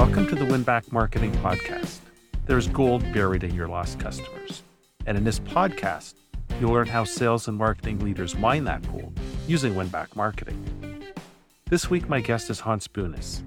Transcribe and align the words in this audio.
Welcome 0.00 0.26
to 0.28 0.34
the 0.34 0.46
Winback 0.46 0.90
Marketing 0.92 1.30
Podcast. 1.30 1.98
There's 2.46 2.68
gold 2.68 3.02
buried 3.12 3.44
in 3.44 3.54
your 3.54 3.68
lost 3.68 4.00
customers. 4.00 4.62
And 5.04 5.18
in 5.18 5.24
this 5.24 5.40
podcast, 5.40 6.14
you'll 6.58 6.72
learn 6.72 6.86
how 6.86 7.04
sales 7.04 7.48
and 7.48 7.58
marketing 7.58 7.98
leaders 7.98 8.34
mine 8.34 8.64
that 8.64 8.80
gold 8.90 9.20
using 9.46 9.74
Winback 9.74 10.16
Marketing. 10.16 11.04
This 11.68 11.90
week, 11.90 12.08
my 12.08 12.22
guest 12.22 12.48
is 12.48 12.60
Hans 12.60 12.88
Bunes. 12.88 13.44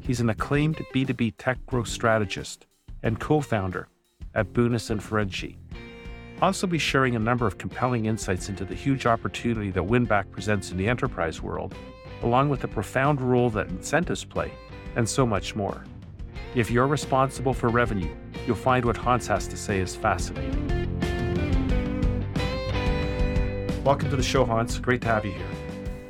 He's 0.00 0.20
an 0.20 0.28
acclaimed 0.28 0.76
B2B 0.92 1.32
tech 1.38 1.56
growth 1.64 1.88
strategist 1.88 2.66
and 3.02 3.18
co 3.18 3.40
founder 3.40 3.88
at 4.34 4.52
Bunes 4.52 4.90
and 4.90 5.00
Ferenczi. 5.00 5.56
Hans 6.38 6.38
will 6.38 6.44
also 6.44 6.66
be 6.66 6.78
sharing 6.78 7.16
a 7.16 7.18
number 7.18 7.46
of 7.46 7.56
compelling 7.56 8.04
insights 8.04 8.50
into 8.50 8.66
the 8.66 8.74
huge 8.74 9.06
opportunity 9.06 9.70
that 9.70 9.84
Winback 9.84 10.30
presents 10.32 10.70
in 10.70 10.76
the 10.76 10.86
enterprise 10.86 11.40
world, 11.40 11.74
along 12.22 12.50
with 12.50 12.60
the 12.60 12.68
profound 12.68 13.22
role 13.22 13.48
that 13.48 13.70
incentives 13.70 14.22
play 14.22 14.52
and 14.98 15.08
so 15.08 15.24
much 15.24 15.54
more. 15.54 15.84
If 16.56 16.70
you're 16.70 16.88
responsible 16.88 17.54
for 17.54 17.68
revenue, 17.68 18.14
you'll 18.46 18.56
find 18.56 18.84
what 18.84 18.96
Hans 18.96 19.28
has 19.28 19.46
to 19.46 19.56
say 19.56 19.78
is 19.78 19.94
fascinating. 19.94 20.66
Welcome 23.84 24.10
to 24.10 24.16
the 24.16 24.22
show, 24.22 24.44
Hans. 24.44 24.78
Great 24.80 25.00
to 25.02 25.06
have 25.06 25.24
you 25.24 25.30
here. 25.30 25.46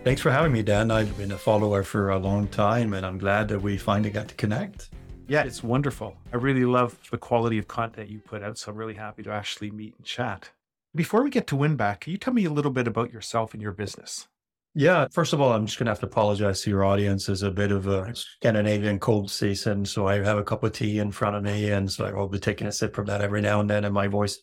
Thanks 0.05 0.23
for 0.23 0.31
having 0.31 0.53
me, 0.53 0.63
Dan. 0.63 0.91
I've 0.91 1.15
been 1.19 1.33
a 1.33 1.37
follower 1.37 1.83
for 1.83 2.11
a 2.11 2.19
long 2.19 2.49
time, 2.49 2.95
and 2.95 3.05
I'm 3.05 3.19
glad 3.19 3.49
that 3.49 3.61
we 3.61 3.77
finally 3.77 4.09
got 4.09 4.29
to 4.29 4.35
connect. 4.37 4.89
Yeah, 5.27 5.43
it's 5.43 5.63
wonderful. 5.63 6.17
I 6.33 6.37
really 6.37 6.65
love 6.65 6.99
the 7.11 7.19
quality 7.19 7.59
of 7.59 7.69
content 7.69 8.09
you 8.09 8.21
put 8.21 8.43
out, 8.43 8.57
so 8.57 8.73
I'm 8.73 8.79
really 8.79 8.95
happy 8.95 9.23
to 9.25 9.31
actually 9.31 9.71
meet 9.71 9.97
and 9.99 10.07
chat. 10.07 10.49
Before 10.95 11.23
we 11.23 11.29
get 11.29 11.47
to 11.49 11.57
Winback, 11.57 12.01
can 12.01 12.13
you 12.13 12.19
tell 12.19 12.33
me 12.33 12.47
a 12.47 12.51
little 12.51 12.71
bit 12.71 12.89
about 12.89 13.13
yourself 13.13 13.53
and 13.53 13.63
your 13.63 13.73
business? 13.73 14.29
Yeah, 14.75 15.09
first 15.13 15.33
of 15.33 15.41
all, 15.41 15.53
I'm 15.53 15.67
just 15.67 15.79
going 15.79 15.87
to 15.87 15.91
have 15.91 16.01
to 16.01 16.07
apologize 16.07 16.61
to 16.63 16.71
your 16.71 16.85
audience. 16.85 17.29
It's 17.29 17.43
a 17.43 17.51
bit 17.51 17.73
of 17.73 17.87
a 17.87 18.15
Scandinavian 18.15 18.99
cold 18.99 19.31
season, 19.31 19.85
so 19.85 20.07
I 20.07 20.23
have 20.23 20.39
a 20.39 20.45
cup 20.45 20.63
of 20.63 20.73
tea 20.73 20.99
in 20.99 21.11
front 21.11 21.37
of 21.37 21.43
me, 21.43 21.71
and 21.71 21.91
so 21.91 22.05
I'll 22.07 22.29
be 22.29 22.39
taking 22.39 22.67
a 22.67 22.73
sip 22.73 22.95
from 22.95 23.07
that 23.07 23.21
every 23.21 23.41
now 23.41 23.61
and 23.61 23.69
then, 23.69 23.85
and 23.85 23.95
my 23.95 24.07
voice 24.07 24.39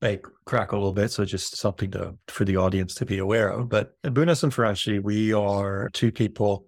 may 0.00 0.18
crack 0.44 0.72
a 0.72 0.76
little 0.76 0.92
bit. 0.92 1.10
So 1.12 1.24
just 1.24 1.56
something 1.56 1.90
to 1.92 2.16
for 2.28 2.44
the 2.44 2.56
audience 2.56 2.94
to 2.96 3.06
be 3.06 3.18
aware 3.18 3.48
of. 3.48 3.68
But 3.68 3.94
at 4.02 4.14
Bunes 4.14 4.42
and 4.42 4.52
Ferenczi, 4.52 5.00
we 5.00 5.32
are 5.32 5.88
two 5.92 6.10
people 6.10 6.66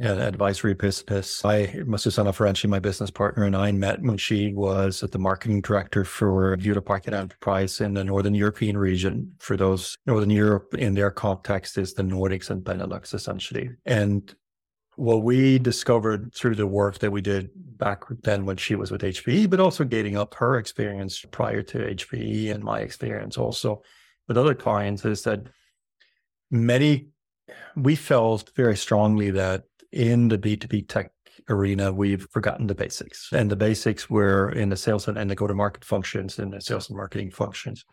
yeah, 0.00 0.12
advisory 0.12 0.72
business. 0.72 1.44
I, 1.44 1.66
Susanna 1.96 2.32
Ferenczi, 2.32 2.70
my 2.70 2.78
business 2.78 3.10
partner, 3.10 3.44
and 3.44 3.54
I 3.54 3.70
met 3.70 4.00
when 4.00 4.16
she 4.16 4.54
was 4.54 5.02
at 5.02 5.12
the 5.12 5.18
marketing 5.18 5.60
director 5.60 6.06
for 6.06 6.56
Hewlett 6.56 6.86
Packard 6.86 7.12
Enterprise 7.12 7.82
in 7.82 7.92
the 7.92 8.02
Northern 8.02 8.34
European 8.34 8.78
region. 8.78 9.34
For 9.40 9.58
those 9.58 9.98
Northern 10.06 10.30
Europe, 10.30 10.72
in 10.72 10.94
their 10.94 11.10
context, 11.10 11.76
is 11.76 11.92
the 11.92 12.02
Nordics 12.02 12.48
and 12.48 12.64
Benelux, 12.64 13.12
essentially. 13.12 13.72
And 13.84 14.34
what 14.96 15.22
we 15.22 15.58
discovered 15.58 16.34
through 16.34 16.54
the 16.54 16.66
work 16.66 17.00
that 17.00 17.10
we 17.10 17.20
did 17.20 17.50
back 17.54 18.04
then 18.22 18.46
when 18.46 18.56
she 18.56 18.76
was 18.76 18.90
with 18.90 19.02
HPE, 19.02 19.50
but 19.50 19.60
also 19.60 19.84
getting 19.84 20.16
up 20.16 20.32
her 20.36 20.56
experience 20.56 21.26
prior 21.30 21.60
to 21.60 21.78
HPE 21.78 22.54
and 22.54 22.64
my 22.64 22.80
experience 22.80 23.36
also 23.36 23.82
with 24.28 24.38
other 24.38 24.54
clients, 24.54 25.04
is 25.04 25.24
that 25.24 25.42
many 26.50 27.08
we 27.76 27.96
felt 27.96 28.50
very 28.56 28.76
strongly 28.76 29.30
that 29.32 29.64
in 29.92 30.28
the 30.28 30.38
B2B 30.38 30.88
tech 30.88 31.12
arena, 31.48 31.92
we've 31.92 32.26
forgotten 32.30 32.66
the 32.66 32.74
basics. 32.74 33.30
And 33.32 33.50
the 33.50 33.56
basics 33.56 34.08
were 34.08 34.50
in 34.50 34.68
the 34.68 34.76
sales 34.76 35.08
and, 35.08 35.18
and 35.18 35.30
the 35.30 35.34
go 35.34 35.46
to 35.46 35.54
market 35.54 35.84
functions 35.84 36.38
and 36.38 36.52
the 36.52 36.60
sales 36.60 36.88
and 36.88 36.96
marketing 36.96 37.30
functions 37.30 37.84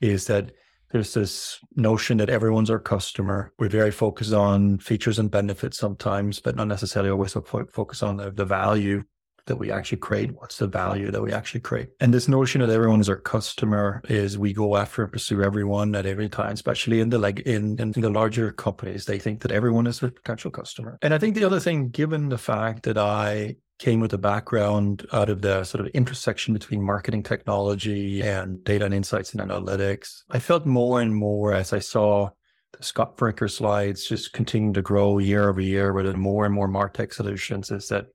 is 0.00 0.26
that 0.26 0.52
there's 0.90 1.14
this 1.14 1.58
notion 1.74 2.18
that 2.18 2.28
everyone's 2.28 2.68
our 2.68 2.78
customer. 2.78 3.52
We're 3.58 3.68
very 3.68 3.90
focused 3.90 4.34
on 4.34 4.78
features 4.78 5.18
and 5.18 5.30
benefits 5.30 5.78
sometimes, 5.78 6.38
but 6.38 6.54
not 6.54 6.68
necessarily 6.68 7.10
always 7.10 7.32
focus 7.32 8.02
on 8.02 8.18
the, 8.18 8.30
the 8.30 8.44
value 8.44 9.02
that 9.46 9.56
we 9.56 9.70
actually 9.70 9.98
create? 9.98 10.30
What's 10.34 10.58
the 10.58 10.66
value 10.66 11.10
that 11.10 11.22
we 11.22 11.32
actually 11.32 11.60
create? 11.60 11.88
And 12.00 12.12
this 12.12 12.28
notion 12.28 12.60
that 12.60 12.70
everyone 12.70 13.00
is 13.00 13.08
our 13.08 13.16
customer 13.16 14.02
is 14.08 14.38
we 14.38 14.52
go 14.52 14.76
after 14.76 15.02
and 15.02 15.12
pursue 15.12 15.42
everyone 15.42 15.94
at 15.94 16.06
every 16.06 16.28
time, 16.28 16.52
especially 16.52 17.00
in 17.00 17.10
the 17.10 17.18
like 17.18 17.40
in, 17.40 17.78
in 17.80 17.90
the 17.92 18.10
larger 18.10 18.52
companies. 18.52 19.04
They 19.04 19.18
think 19.18 19.40
that 19.40 19.52
everyone 19.52 19.86
is 19.86 20.02
a 20.02 20.10
potential 20.10 20.50
customer. 20.50 20.98
And 21.02 21.12
I 21.12 21.18
think 21.18 21.34
the 21.34 21.44
other 21.44 21.60
thing, 21.60 21.88
given 21.90 22.28
the 22.28 22.38
fact 22.38 22.84
that 22.84 22.98
I 22.98 23.56
came 23.78 23.98
with 23.98 24.12
a 24.12 24.18
background 24.18 25.04
out 25.12 25.28
of 25.28 25.42
the 25.42 25.64
sort 25.64 25.84
of 25.84 25.92
intersection 25.92 26.54
between 26.54 26.80
marketing 26.80 27.22
technology 27.22 28.22
and 28.22 28.62
data 28.62 28.84
and 28.84 28.94
insights 28.94 29.34
and 29.34 29.42
analytics, 29.42 30.22
I 30.30 30.38
felt 30.38 30.66
more 30.66 31.00
and 31.00 31.14
more 31.14 31.52
as 31.52 31.72
I 31.72 31.80
saw 31.80 32.30
the 32.78 32.82
Scott 32.82 33.16
Brinker 33.16 33.48
slides 33.48 34.06
just 34.06 34.32
continue 34.32 34.72
to 34.72 34.82
grow 34.82 35.18
year 35.18 35.48
over 35.48 35.60
year 35.60 35.92
with 35.92 36.14
more 36.16 36.44
and 36.44 36.54
more 36.54 36.68
MarTech 36.68 37.12
solutions 37.12 37.70
is 37.70 37.88
that 37.88 38.06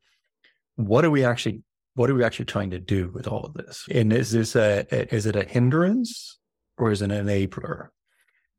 what 0.78 1.04
are 1.04 1.12
we 1.12 1.26
actually 1.26 1.64
what 1.96 2.12
are 2.12 2.16
we 2.16 2.24
actually 2.24 2.46
trying 2.46 2.70
to 2.70 2.80
do 2.80 3.10
with 3.12 3.28
all 3.28 3.44
of 3.44 3.56
this? 3.56 3.84
And 3.92 4.14
is 4.14 4.32
this 4.32 4.56
a, 4.56 4.86
is 5.14 5.26
it 5.26 5.36
a 5.36 5.44
hindrance 5.44 6.38
or 6.78 6.92
is 6.92 7.02
it 7.02 7.12
an 7.12 7.26
enabler? 7.26 7.88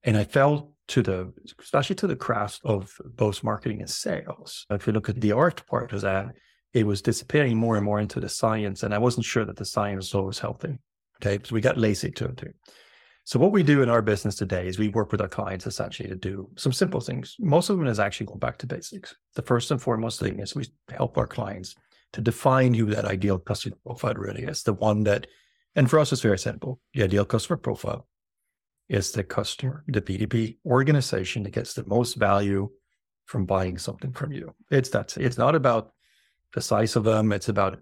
And 0.02 0.16
I 0.16 0.24
fell 0.24 0.72
to 0.88 1.02
the 1.02 1.32
especially 1.60 1.94
to 1.96 2.08
the 2.08 2.16
craft 2.16 2.60
of 2.64 2.92
both 3.04 3.44
marketing 3.44 3.80
and 3.80 3.88
sales. 3.88 4.66
If 4.70 4.86
you 4.86 4.92
look 4.92 5.08
at 5.08 5.20
the 5.20 5.32
art 5.32 5.64
part 5.68 5.92
of 5.92 6.00
that, 6.00 6.34
it 6.74 6.84
was 6.84 7.00
disappearing 7.00 7.56
more 7.56 7.76
and 7.76 7.84
more 7.84 8.00
into 8.00 8.20
the 8.20 8.28
science, 8.28 8.82
and 8.82 8.92
I 8.92 8.98
wasn't 8.98 9.26
sure 9.26 9.44
that 9.44 9.56
the 9.56 9.64
science 9.64 9.98
was 9.98 10.14
always 10.14 10.38
healthy. 10.38 10.78
Okay, 11.22 11.38
so 11.44 11.54
we 11.54 11.60
got 11.60 11.78
lazy 11.78 12.10
to 12.10 12.26
it 12.26 12.36
too. 12.36 12.52
So 13.24 13.38
what 13.38 13.52
we 13.52 13.62
do 13.62 13.82
in 13.82 13.90
our 13.90 14.00
business 14.02 14.36
today 14.36 14.66
is 14.66 14.78
we 14.78 14.88
work 14.88 15.12
with 15.12 15.20
our 15.20 15.28
clients 15.28 15.66
essentially 15.66 16.08
to 16.08 16.16
do 16.16 16.48
some 16.56 16.72
simple 16.72 17.00
things. 17.00 17.36
Most 17.38 17.68
of 17.68 17.76
them 17.76 17.86
is 17.86 18.00
actually 18.00 18.26
going 18.26 18.38
back 18.38 18.56
to 18.58 18.66
basics. 18.66 19.14
The 19.34 19.42
first 19.42 19.70
and 19.70 19.80
foremost 19.80 20.18
thing 20.18 20.40
is 20.40 20.54
we 20.54 20.66
help 20.88 21.18
our 21.18 21.26
clients 21.26 21.74
to 22.12 22.20
define 22.20 22.74
who 22.74 22.86
that 22.86 23.04
ideal 23.04 23.38
customer 23.38 23.76
profile 23.84 24.14
really 24.14 24.44
is. 24.44 24.62
The 24.62 24.72
one 24.72 25.04
that, 25.04 25.26
and 25.74 25.88
for 25.88 25.98
us, 25.98 26.12
it's 26.12 26.22
very 26.22 26.38
simple. 26.38 26.80
The 26.94 27.04
ideal 27.04 27.24
customer 27.24 27.56
profile 27.56 28.06
is 28.88 29.12
the 29.12 29.24
customer, 29.24 29.84
the 29.86 30.00
B2B 30.00 30.58
organization 30.64 31.42
that 31.42 31.52
gets 31.52 31.74
the 31.74 31.86
most 31.86 32.14
value 32.14 32.70
from 33.26 33.44
buying 33.44 33.76
something 33.76 34.12
from 34.12 34.32
you. 34.32 34.54
It's 34.70 34.88
that. 34.90 35.16
It's 35.18 35.36
not 35.36 35.54
about 35.54 35.92
the 36.54 36.62
size 36.62 36.96
of 36.96 37.04
them. 37.04 37.32
It's 37.32 37.50
about 37.50 37.78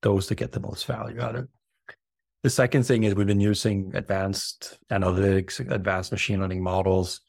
those 0.00 0.28
that 0.28 0.36
get 0.36 0.52
the 0.52 0.60
most 0.60 0.86
value 0.86 1.20
out 1.20 1.36
of 1.36 1.44
it. 1.44 1.50
The 2.42 2.50
second 2.50 2.84
thing 2.84 3.04
is 3.04 3.14
we've 3.14 3.26
been 3.26 3.38
using 3.38 3.92
advanced 3.94 4.78
analytics, 4.90 5.60
advanced 5.70 6.10
machine 6.10 6.40
learning 6.40 6.62
models 6.62 7.20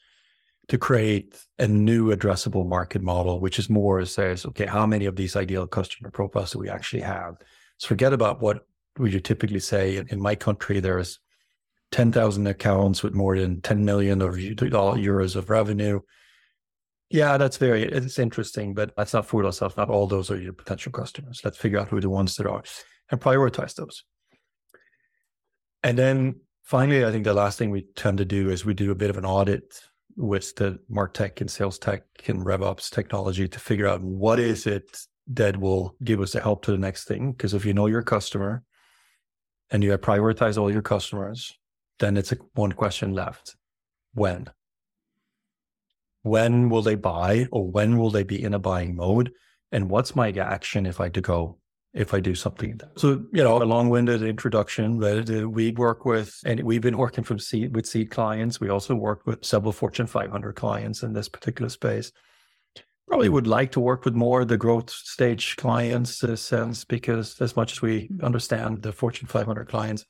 to 0.69 0.77
create 0.77 1.37
a 1.59 1.67
new 1.67 2.15
addressable 2.15 2.65
market 2.65 3.01
model, 3.01 3.39
which 3.39 3.59
is 3.59 3.69
more 3.69 4.03
says, 4.05 4.45
okay, 4.45 4.65
how 4.65 4.85
many 4.85 5.05
of 5.05 5.15
these 5.15 5.35
ideal 5.35 5.67
customer 5.67 6.09
profiles 6.09 6.51
do 6.51 6.59
we 6.59 6.69
actually 6.69 7.01
have? 7.01 7.35
So 7.77 7.89
forget 7.89 8.13
about 8.13 8.41
what 8.41 8.65
we 8.97 9.11
you 9.11 9.19
typically 9.19 9.59
say. 9.59 9.97
In, 9.97 10.07
in 10.09 10.21
my 10.21 10.35
country, 10.35 10.79
there's 10.79 11.19
10,000 11.91 12.47
accounts 12.47 13.03
with 13.03 13.13
more 13.13 13.37
than 13.37 13.61
10 13.61 13.83
million 13.83 14.21
of 14.21 14.35
euros 14.35 15.35
of 15.35 15.49
revenue. 15.49 15.99
Yeah, 17.09 17.37
that's 17.37 17.57
very, 17.57 17.83
it's 17.83 18.17
interesting, 18.17 18.73
but 18.73 18.93
let's 18.97 19.13
not 19.13 19.27
fool 19.27 19.45
ourselves. 19.45 19.77
Not 19.77 19.89
all 19.89 20.07
those 20.07 20.31
are 20.31 20.39
your 20.39 20.53
potential 20.53 20.91
customers. 20.91 21.41
Let's 21.43 21.57
figure 21.57 21.79
out 21.79 21.89
who 21.89 21.99
the 21.99 22.09
ones 22.09 22.35
that 22.37 22.47
are 22.47 22.63
and 23.11 23.21
prioritize 23.21 23.75
those. 23.75 24.03
And 25.83 25.97
then 25.97 26.39
finally, 26.63 27.05
I 27.05 27.11
think 27.11 27.25
the 27.25 27.33
last 27.33 27.59
thing 27.59 27.69
we 27.69 27.85
tend 27.95 28.19
to 28.19 28.25
do 28.25 28.49
is 28.49 28.65
we 28.65 28.73
do 28.73 28.91
a 28.91 28.95
bit 28.95 29.09
of 29.09 29.17
an 29.17 29.25
audit 29.25 29.79
with 30.15 30.55
the 30.55 30.79
Martech 30.91 31.41
and 31.41 31.49
sales 31.49 31.79
tech 31.79 32.03
and 32.27 32.45
RevOps 32.45 32.89
technology 32.89 33.47
to 33.47 33.59
figure 33.59 33.87
out 33.87 34.01
what 34.01 34.39
is 34.39 34.67
it 34.67 34.97
that 35.27 35.57
will 35.57 35.95
give 36.03 36.21
us 36.21 36.33
the 36.33 36.41
help 36.41 36.63
to 36.63 36.71
the 36.71 36.77
next 36.77 37.05
thing. 37.05 37.31
Because 37.31 37.53
if 37.53 37.65
you 37.65 37.73
know 37.73 37.87
your 37.87 38.01
customer 38.01 38.63
and 39.71 39.83
you 39.83 39.91
have 39.91 40.01
prioritized 40.01 40.57
all 40.57 40.71
your 40.71 40.81
customers, 40.81 41.57
then 41.99 42.17
it's 42.17 42.31
a, 42.31 42.37
one 42.53 42.71
question 42.71 43.13
left. 43.13 43.55
When? 44.13 44.49
When 46.21 46.69
will 46.69 46.81
they 46.81 46.95
buy 46.95 47.47
or 47.51 47.69
when 47.69 47.97
will 47.97 48.09
they 48.09 48.23
be 48.23 48.41
in 48.41 48.53
a 48.53 48.59
buying 48.59 48.95
mode? 48.95 49.31
And 49.71 49.89
what's 49.89 50.15
my 50.15 50.29
action 50.31 50.85
if 50.85 51.01
I 51.01 51.09
to 51.09 51.21
go 51.21 51.57
if 51.93 52.13
I 52.13 52.19
do 52.19 52.33
something. 52.33 52.79
So, 52.97 53.23
you 53.31 53.43
know, 53.43 53.61
a 53.61 53.65
long-winded 53.65 54.23
introduction, 54.23 54.99
but 54.99 55.29
uh, 55.29 55.47
we 55.47 55.71
work 55.71 56.05
with, 56.05 56.39
and 56.43 56.59
we've 56.63 56.81
been 56.81 56.97
working 56.97 57.23
from 57.23 57.37
seed 57.37 57.75
with 57.75 57.85
seed 57.85 58.09
clients. 58.09 58.59
We 58.59 58.69
also 58.69 58.95
work 58.95 59.25
with 59.27 59.45
several 59.45 59.71
Fortune 59.71 60.07
500 60.07 60.55
clients 60.55 61.03
in 61.03 61.13
this 61.13 61.29
particular 61.29 61.69
space. 61.69 62.11
Probably 63.07 63.29
would 63.29 63.45
like 63.45 63.71
to 63.73 63.79
work 63.79 64.05
with 64.05 64.15
more 64.15 64.41
of 64.41 64.47
the 64.47 64.57
growth 64.57 64.89
stage 64.89 65.55
clients 65.57 66.23
in 66.23 66.31
a 66.31 66.37
sense, 66.37 66.83
because 66.83 67.39
as 67.41 67.55
much 67.55 67.73
as 67.73 67.81
we 67.81 68.09
understand 68.23 68.81
the 68.81 68.91
Fortune 68.91 69.27
500 69.27 69.67
clients, 69.67 70.05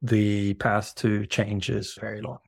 the 0.00 0.54
path 0.54 0.94
to 0.96 1.26
change 1.26 1.68
is 1.68 1.94
very 1.94 2.20
long. 2.20 2.38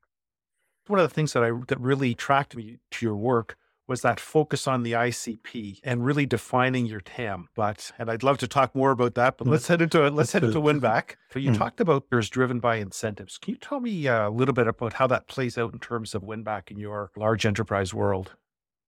One 0.86 1.00
of 1.00 1.08
the 1.08 1.14
things 1.14 1.32
that 1.32 1.42
I 1.42 1.50
that 1.66 1.80
really 1.80 2.12
attracted 2.12 2.56
me 2.56 2.78
to 2.92 3.06
your 3.06 3.16
work 3.16 3.56
was 3.90 4.02
that 4.02 4.20
focus 4.20 4.68
on 4.68 4.84
the 4.84 4.92
ICP 4.92 5.80
and 5.82 6.04
really 6.06 6.24
defining 6.24 6.86
your 6.86 7.00
TAM. 7.00 7.48
But 7.56 7.90
and 7.98 8.08
I'd 8.08 8.22
love 8.22 8.38
to 8.38 8.46
talk 8.46 8.72
more 8.72 8.92
about 8.92 9.16
that, 9.16 9.36
but 9.36 9.48
let's 9.48 9.66
head 9.66 9.82
into 9.82 10.06
it. 10.06 10.14
Let's 10.14 10.30
head 10.30 10.44
into 10.44 10.60
Winback. 10.60 11.16
So 11.32 11.40
you 11.40 11.50
mm. 11.50 11.58
talked 11.58 11.80
about 11.80 12.04
there's 12.08 12.30
driven 12.30 12.60
by 12.60 12.76
incentives. 12.76 13.36
Can 13.36 13.54
you 13.54 13.58
tell 13.58 13.80
me 13.80 14.06
uh, 14.06 14.28
a 14.28 14.30
little 14.30 14.54
bit 14.54 14.68
about 14.68 14.92
how 14.92 15.08
that 15.08 15.26
plays 15.26 15.58
out 15.58 15.72
in 15.72 15.80
terms 15.80 16.14
of 16.14 16.22
Winback 16.22 16.70
in 16.70 16.78
your 16.78 17.10
large 17.16 17.44
enterprise 17.44 17.92
world? 17.92 18.36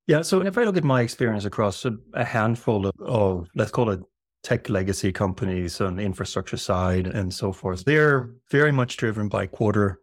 Yeah. 0.07 0.23
So 0.23 0.41
if 0.41 0.57
I 0.57 0.63
look 0.63 0.77
at 0.77 0.85
my 0.85 1.03
experience 1.03 1.45
across 1.45 1.85
a, 1.85 1.97
a 2.15 2.25
handful 2.25 2.87
of, 2.87 2.93
of, 3.01 3.49
let's 3.57 3.73
call 3.73 3.91
it 3.91 4.01
tech 4.45 4.69
legacy 4.69 5.11
companies 5.11 5.81
on 5.81 5.97
the 5.97 6.05
infrastructure 6.05 6.57
side 6.57 7.09
and 7.09 7.35
so 7.35 7.53
forth, 7.53 7.85
they're 7.85 8.31
very 8.53 8.71
much 8.71 8.99
driven 8.99 9.29
by 9.29 9.49
quarter 9.49 9.99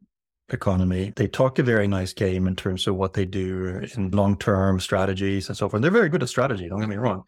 economy. 0.54 1.14
They 1.16 1.28
talk 1.28 1.60
a 1.60 1.64
very 1.64 1.88
nice 1.88 2.14
game 2.14 2.48
in 2.48 2.56
terms 2.56 2.88
of 2.88 2.96
what 2.96 3.14
they 3.14 3.26
do 3.26 3.82
in 3.96 4.12
long 4.12 4.38
term 4.38 4.80
strategies 4.80 5.48
and 5.48 5.58
so 5.58 5.70
forth. 5.70 5.82
They're 5.82 5.92
very 5.92 6.10
good 6.10 6.24
at 6.24 6.30
strategy, 6.30 6.68
don't 6.68 6.80
get 6.80 6.90
me 6.90 6.96
wrong. 6.96 7.24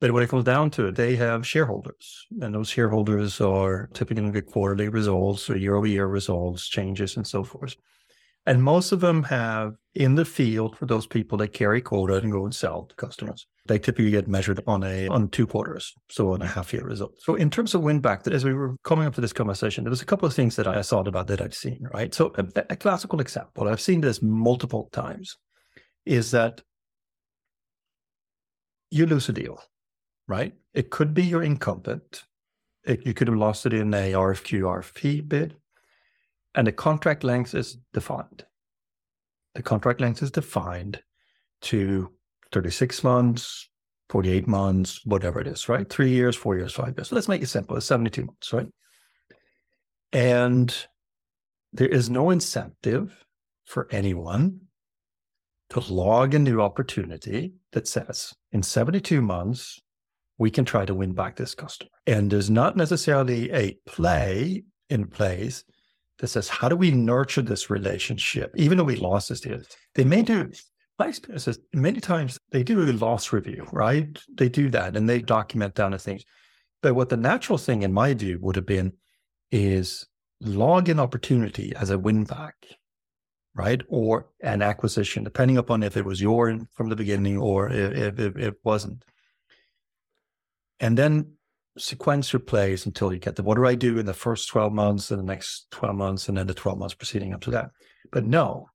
But 0.00 0.12
when 0.12 0.22
it 0.22 0.30
comes 0.30 0.44
down 0.44 0.70
to 0.72 0.86
it, 0.86 0.94
they 0.94 1.14
have 1.16 1.46
shareholders, 1.46 2.26
and 2.40 2.54
those 2.54 2.70
shareholders 2.70 3.38
are 3.40 3.90
typically 3.92 4.22
looking 4.22 4.38
at 4.38 4.46
quarterly 4.46 4.88
results 4.88 5.50
or 5.50 5.58
year 5.58 5.74
over 5.74 5.86
year 5.86 6.06
results, 6.06 6.66
changes, 6.66 7.16
and 7.16 7.26
so 7.26 7.44
forth. 7.44 7.76
And 8.46 8.62
most 8.62 8.92
of 8.92 9.00
them 9.00 9.22
have 9.24 9.74
in 9.94 10.14
the 10.14 10.24
field 10.24 10.76
for 10.76 10.86
those 10.86 11.06
people 11.06 11.36
that 11.38 11.52
carry 11.52 11.82
quota 11.82 12.14
and 12.14 12.32
go 12.32 12.44
and 12.46 12.54
sell 12.54 12.84
to 12.84 12.94
customers. 12.94 13.46
They 13.70 13.78
typically 13.78 14.10
get 14.10 14.28
measured 14.28 14.60
on 14.66 14.82
a 14.82 15.06
on 15.08 15.28
two 15.28 15.46
quarters, 15.46 15.94
so 16.10 16.32
on 16.34 16.42
a 16.42 16.46
half 16.46 16.72
year 16.72 16.84
result. 16.84 17.14
So 17.20 17.36
in 17.36 17.50
terms 17.50 17.74
of 17.74 17.82
win 17.82 18.00
back, 18.00 18.26
as 18.26 18.44
we 18.44 18.52
were 18.52 18.76
coming 18.82 19.06
up 19.06 19.14
to 19.14 19.20
this 19.20 19.32
conversation, 19.32 19.84
there 19.84 19.90
was 19.90 20.02
a 20.02 20.06
couple 20.06 20.26
of 20.26 20.34
things 20.34 20.56
that 20.56 20.66
I 20.66 20.82
thought 20.82 21.06
about 21.06 21.28
that 21.28 21.40
I've 21.40 21.54
seen. 21.54 21.86
Right. 21.94 22.12
So 22.12 22.32
a, 22.36 22.46
a 22.70 22.76
classical 22.76 23.20
example, 23.20 23.68
I've 23.68 23.80
seen 23.80 24.00
this 24.00 24.20
multiple 24.22 24.88
times, 24.92 25.36
is 26.04 26.32
that 26.32 26.62
you 28.90 29.06
lose 29.06 29.28
a 29.28 29.32
deal, 29.32 29.62
right? 30.26 30.52
It 30.74 30.90
could 30.90 31.14
be 31.14 31.22
your 31.22 31.42
incumbent. 31.42 32.24
It, 32.84 33.06
you 33.06 33.14
could 33.14 33.28
have 33.28 33.36
lost 33.36 33.66
it 33.66 33.72
in 33.72 33.94
a 33.94 34.12
RFQ, 34.12 34.62
RFP 34.62 35.28
bid 35.28 35.56
and 36.54 36.66
the 36.66 36.72
contract 36.72 37.24
length 37.24 37.54
is 37.54 37.78
defined. 37.92 38.44
The 39.54 39.62
contract 39.62 40.00
length 40.00 40.22
is 40.22 40.30
defined 40.30 41.02
to 41.62 42.12
36 42.52 43.04
months, 43.04 43.68
48 44.10 44.46
months, 44.46 45.04
whatever 45.04 45.40
it 45.40 45.46
is, 45.46 45.68
right? 45.68 45.88
Three 45.88 46.10
years, 46.10 46.34
four 46.36 46.56
years, 46.56 46.74
five 46.74 46.94
years. 46.96 47.08
So 47.08 47.14
let's 47.14 47.28
make 47.28 47.42
it 47.42 47.48
simple. 47.48 47.76
It's 47.76 47.86
72 47.86 48.24
months, 48.24 48.52
right? 48.52 48.68
And 50.12 50.74
there 51.72 51.88
is 51.88 52.10
no 52.10 52.30
incentive 52.30 53.24
for 53.64 53.86
anyone 53.92 54.60
to 55.70 55.80
log 55.92 56.34
a 56.34 56.38
new 56.38 56.60
opportunity 56.60 57.52
that 57.72 57.86
says 57.86 58.34
in 58.50 58.62
72 58.62 59.22
months, 59.22 59.80
we 60.38 60.50
can 60.50 60.64
try 60.64 60.84
to 60.84 60.94
win 60.94 61.12
back 61.12 61.36
this 61.36 61.54
customer. 61.54 61.90
And 62.06 62.30
there's 62.30 62.50
not 62.50 62.76
necessarily 62.76 63.52
a 63.52 63.78
play 63.86 64.64
in 64.88 65.06
place 65.06 65.62
that 66.18 66.28
says, 66.28 66.48
how 66.48 66.68
do 66.68 66.76
we 66.76 66.90
nurture 66.90 67.42
this 67.42 67.70
relationship? 67.70 68.52
Even 68.56 68.76
though 68.76 68.84
we 68.84 68.96
lost 68.96 69.28
this 69.28 69.40
deal, 69.40 69.60
they 69.94 70.04
may 70.04 70.22
do, 70.22 70.50
my 71.00 71.08
experience 71.08 71.48
is 71.48 71.58
many 71.72 71.98
times 71.98 72.38
they 72.50 72.62
do 72.62 72.82
a 72.82 72.92
loss 72.92 73.32
review, 73.32 73.66
right? 73.72 74.18
They 74.36 74.50
do 74.50 74.68
that 74.70 74.96
and 74.96 75.08
they 75.08 75.22
document 75.22 75.74
down 75.74 75.92
the 75.92 75.98
things. 75.98 76.24
But 76.82 76.94
what 76.94 77.08
the 77.08 77.16
natural 77.16 77.56
thing 77.56 77.82
in 77.82 77.92
my 77.92 78.12
view 78.12 78.38
would 78.42 78.56
have 78.56 78.66
been 78.66 78.92
is 79.50 80.06
log 80.42 80.90
in 80.90 81.00
opportunity 81.00 81.72
as 81.74 81.88
a 81.88 81.98
win 81.98 82.24
back, 82.24 82.54
right? 83.54 83.80
Or 83.88 84.26
an 84.42 84.60
acquisition, 84.60 85.24
depending 85.24 85.56
upon 85.56 85.82
if 85.82 85.96
it 85.96 86.04
was 86.04 86.20
your 86.20 86.58
from 86.74 86.90
the 86.90 86.96
beginning 86.96 87.38
or 87.38 87.70
if, 87.70 87.92
if, 87.96 88.18
if 88.18 88.36
it 88.36 88.54
wasn't. 88.62 89.02
And 90.80 90.98
then 90.98 91.32
sequence 91.78 92.30
your 92.30 92.40
plays 92.40 92.84
until 92.84 93.10
you 93.10 93.18
get 93.18 93.36
the 93.36 93.42
what 93.42 93.54
do 93.54 93.66
I 93.66 93.74
do 93.74 93.98
in 93.98 94.04
the 94.04 94.12
first 94.12 94.50
12 94.50 94.70
months 94.70 95.10
and 95.10 95.18
the 95.18 95.24
next 95.24 95.66
12 95.70 95.96
months 95.96 96.28
and 96.28 96.36
then 96.36 96.46
the 96.46 96.52
12 96.52 96.78
months 96.78 96.94
preceding 96.94 97.32
up 97.32 97.40
to 97.42 97.50
that. 97.52 97.70
But 98.12 98.26
no, 98.26 98.68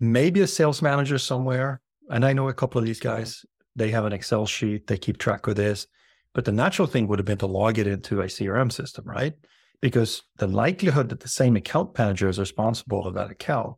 maybe 0.00 0.40
a 0.40 0.46
sales 0.46 0.82
manager 0.82 1.18
somewhere. 1.18 1.80
And 2.10 2.24
I 2.24 2.32
know 2.32 2.48
a 2.48 2.54
couple 2.54 2.78
of 2.78 2.86
these 2.86 3.00
guys, 3.00 3.44
they 3.76 3.90
have 3.90 4.04
an 4.04 4.12
Excel 4.12 4.46
sheet, 4.46 4.86
they 4.86 4.96
keep 4.96 5.18
track 5.18 5.46
of 5.46 5.56
this. 5.56 5.86
But 6.34 6.44
the 6.44 6.52
natural 6.52 6.86
thing 6.86 7.08
would 7.08 7.18
have 7.18 7.26
been 7.26 7.38
to 7.38 7.46
log 7.46 7.78
it 7.78 7.86
into 7.86 8.20
a 8.20 8.26
CRM 8.26 8.70
system, 8.70 9.04
right? 9.06 9.34
Because 9.80 10.22
the 10.36 10.46
likelihood 10.46 11.08
that 11.08 11.20
the 11.20 11.28
same 11.28 11.56
account 11.56 11.96
manager 11.98 12.28
is 12.28 12.38
responsible 12.38 13.02
for 13.02 13.12
that 13.12 13.30
account 13.30 13.76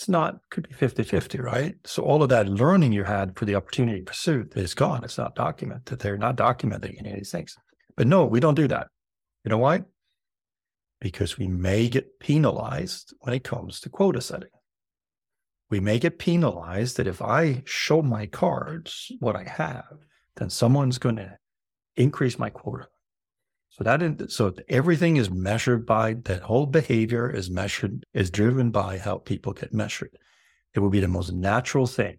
it's 0.00 0.08
not 0.08 0.40
could 0.50 0.66
be 0.66 0.74
50-50 0.74 1.42
right 1.42 1.74
so 1.84 2.02
all 2.02 2.22
of 2.22 2.30
that 2.30 2.48
learning 2.48 2.90
you 2.90 3.04
had 3.04 3.38
for 3.38 3.44
the 3.44 3.54
opportunity 3.54 4.00
pursuit 4.00 4.50
is 4.56 4.72
gone 4.72 5.04
it's 5.04 5.18
not 5.18 5.34
documented 5.34 5.98
they're 5.98 6.16
not 6.16 6.36
documenting 6.38 6.98
any 6.98 7.10
of 7.10 7.16
these 7.16 7.30
things 7.30 7.54
but 7.98 8.06
no 8.06 8.24
we 8.24 8.40
don't 8.40 8.54
do 8.54 8.66
that 8.66 8.86
you 9.44 9.50
know 9.50 9.58
why 9.58 9.82
because 11.00 11.38
we 11.38 11.48
may 11.48 11.88
get 11.88 12.20
penalized 12.20 13.14
when 13.20 13.34
it 13.34 13.44
comes 13.44 13.80
to 13.80 13.88
quota 13.88 14.20
setting. 14.20 14.50
We 15.70 15.80
may 15.80 15.98
get 15.98 16.18
penalized 16.18 16.96
that 16.96 17.06
if 17.06 17.22
i 17.22 17.62
show 17.64 18.02
my 18.02 18.26
cards 18.26 19.12
what 19.20 19.36
i 19.36 19.44
have 19.44 19.98
then 20.36 20.50
someone's 20.50 20.98
going 20.98 21.16
to 21.16 21.38
increase 21.96 22.38
my 22.38 22.50
quota. 22.50 22.88
So 23.68 23.84
that 23.84 24.30
so 24.30 24.52
everything 24.68 25.16
is 25.16 25.30
measured 25.30 25.86
by 25.86 26.14
that 26.24 26.42
whole 26.42 26.66
behavior 26.66 27.30
is 27.30 27.50
measured 27.50 28.04
is 28.12 28.30
driven 28.30 28.70
by 28.70 28.98
how 28.98 29.18
people 29.18 29.52
get 29.52 29.72
measured. 29.72 30.10
It 30.74 30.80
would 30.80 30.90
be 30.92 31.00
the 31.00 31.08
most 31.08 31.32
natural 31.32 31.86
thing 31.86 32.18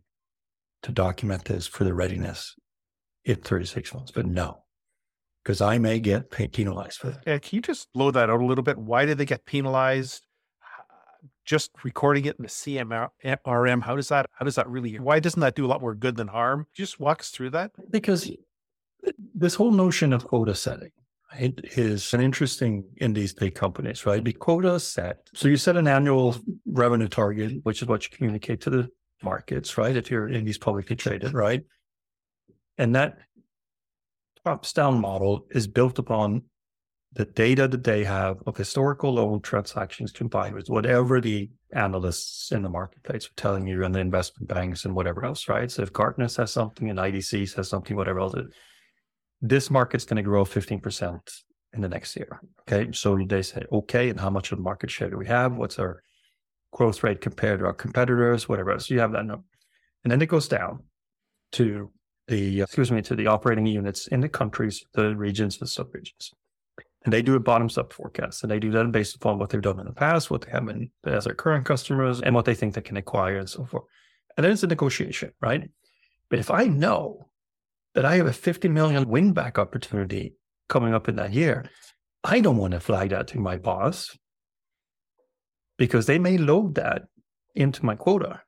to 0.84 0.92
document 0.92 1.46
this 1.46 1.68
for 1.68 1.84
the 1.84 1.94
readiness 1.94 2.56
in 3.26 3.36
36 3.36 3.94
months, 3.94 4.12
but 4.12 4.26
no, 4.26 4.64
because 5.44 5.62
I 5.62 5.78
may 5.78 6.00
get 6.00 6.30
penalized 6.30 7.00
for 7.00 7.12
that. 7.12 7.24
Yeah, 7.26 7.38
can 7.40 7.56
you 7.56 7.62
just 7.62 7.92
blow 7.94 8.12
that 8.12 8.30
out 8.30 8.42
a 8.42 8.46
little 8.46 8.64
bit? 8.64 8.78
Why 8.78 9.06
did 9.06 9.18
they 9.18 9.26
get 9.26 9.46
penalized? 9.46 10.26
Just 11.46 11.72
recording 11.84 12.26
it 12.26 12.36
in 12.38 12.44
the 12.44 12.50
CMRM, 12.50 13.82
how 13.82 13.96
does 13.96 14.10
that 14.10 14.28
how 14.34 14.46
does 14.46 14.56
that 14.56 14.70
really 14.70 15.00
why 15.00 15.20
doesn't 15.20 15.42
that 15.42 15.56
do 15.56 15.66
a 15.66 15.68
lot 15.68 15.82
more 15.82 15.96
good 15.96 16.16
than 16.16 16.28
harm? 16.28 16.68
Just 16.74 17.00
walk 17.00 17.22
us 17.22 17.30
through 17.30 17.50
that. 17.52 17.72
Because 17.90 18.32
this 19.34 19.56
whole 19.56 19.72
notion 19.72 20.14
of 20.14 20.26
quota 20.26 20.54
setting 20.54 20.92
is 21.40 22.14
an 22.14 22.22
interesting 22.22 22.84
in 22.98 23.14
these 23.14 23.34
big 23.34 23.56
companies, 23.56 24.06
right? 24.06 24.24
The 24.24 24.34
quota 24.34 24.80
set. 24.80 25.28
So 25.34 25.48
you 25.48 25.58
set 25.58 25.78
an 25.78 25.88
annual 25.88 26.36
revenue 26.66 27.08
target, 27.08 27.54
which 27.64 27.82
is 27.82 27.88
what 27.88 28.04
you 28.04 28.16
communicate 28.16 28.62
to 28.62 28.70
the 28.70 28.90
markets, 29.24 29.78
right? 29.78 29.96
If 29.96 30.12
you're 30.12 30.28
in 30.28 30.46
these 30.46 30.58
publicly 30.58 30.96
traded, 30.96 31.34
right? 31.34 31.64
And 32.78 32.96
that 32.96 33.20
tops 34.46 34.74
down 34.74 35.00
model 35.00 35.46
is 35.52 35.68
built 35.68 36.00
upon 36.00 36.44
the 37.14 37.26
data 37.26 37.68
that 37.68 37.84
they 37.84 38.04
have 38.04 38.38
of 38.48 38.56
historical 38.56 39.14
loan 39.14 39.42
transactions 39.42 40.12
combined 40.12 40.56
with 40.56 40.70
whatever 40.70 41.20
the 41.20 41.50
analysts 41.74 42.52
in 42.52 42.62
the 42.62 42.70
marketplace 42.70 43.26
are 43.26 43.36
telling 43.36 43.68
you 43.68 43.84
and 43.84 43.94
the 43.94 44.00
investment 44.00 44.48
banks 44.48 44.86
and 44.86 44.96
whatever 44.96 45.26
else, 45.26 45.50
right? 45.50 45.70
So 45.70 45.84
if 45.84 45.92
Gartner 45.92 46.30
says 46.30 46.52
something 46.52 46.90
and 46.90 46.98
IDC 46.98 47.50
says 47.50 47.68
something, 47.68 47.98
whatever 47.98 48.20
else, 48.20 48.36
this 49.42 49.70
market's 49.70 50.06
going 50.06 50.18
to 50.18 50.24
grow 50.24 50.46
15% 50.46 51.20
in 51.74 51.82
the 51.82 51.90
next 51.90 52.16
year. 52.16 52.42
Okay. 52.62 52.92
So 52.94 53.18
they 53.28 53.42
say, 53.42 53.66
okay, 53.72 54.10
and 54.10 54.20
how 54.20 54.30
much 54.30 54.52
of 54.52 54.58
the 54.58 54.64
market 54.64 54.90
share 54.90 55.10
do 55.10 55.18
we 55.18 55.28
have? 55.28 55.54
What's 55.54 55.80
our 55.80 56.02
growth 56.72 57.04
rate 57.04 57.22
compared 57.22 57.60
to 57.60 57.66
our 57.66 57.74
competitors, 57.74 58.48
whatever 58.48 58.72
else. 58.72 58.90
You 58.90 59.00
have 59.00 59.12
that 59.12 59.26
number. 59.26 59.44
And 60.04 60.12
then 60.12 60.22
it 60.22 60.28
goes 60.28 60.48
down 60.48 60.84
to 61.54 61.92
the, 62.32 62.62
excuse 62.62 62.92
me, 62.92 63.02
to 63.04 63.16
the 63.16 63.28
operating 63.28 63.66
units 63.66 64.08
in 64.08 64.22
the 64.22 64.30
countries, 64.30 64.84
the 64.94 65.16
regions, 65.16 65.58
the 65.58 65.66
subregions. 65.66 66.32
And 67.04 67.14
they 67.14 67.22
do 67.22 67.36
a 67.36 67.40
bottoms 67.40 67.78
up 67.78 67.94
forecast. 67.94 68.44
And 68.44 68.52
they 68.52 68.60
do 68.60 68.72
that 68.72 68.92
based 68.92 69.16
upon 69.16 69.38
what 69.38 69.50
they've 69.50 69.62
done 69.62 69.80
in 69.80 69.86
the 69.86 69.94
past, 69.94 70.32
what 70.32 70.42
they 70.42 70.52
have 70.52 70.68
in, 70.70 70.90
as 71.06 71.26
their 71.26 71.34
current 71.34 71.66
customers, 71.66 72.22
and 72.22 72.34
what 72.34 72.46
they 72.46 72.56
think 72.56 72.74
they 72.74 72.82
can 72.82 72.98
acquire 72.98 73.38
and 73.38 73.50
so 73.50 73.66
forth. 73.66 73.84
And 74.38 74.44
then 74.44 74.52
it's 74.52 74.64
a 74.64 74.68
negotiation, 74.68 75.32
right? 75.42 75.70
But 76.30 76.40
if 76.40 76.50
I 76.50 76.66
know 76.66 77.32
that 77.94 78.06
I 78.06 78.16
have 78.16 78.28
a 78.28 78.34
50 78.34 78.70
million 78.70 79.08
win 79.10 79.34
back 79.34 79.60
opportunity 79.60 80.36
coming 80.70 80.94
up 80.94 81.10
in 81.10 81.18
that 81.18 81.34
year. 81.34 81.70
I 82.24 82.40
don't 82.40 82.58
want 82.58 82.74
to 82.74 82.80
flag 82.80 83.10
that 83.10 83.28
to 83.30 83.40
my 83.40 83.58
boss 83.58 84.18
because 85.78 86.06
they 86.06 86.20
may 86.20 86.38
load 86.38 86.76
that 86.76 87.04
into 87.56 87.86
my 87.86 87.96
quota. 87.96 88.42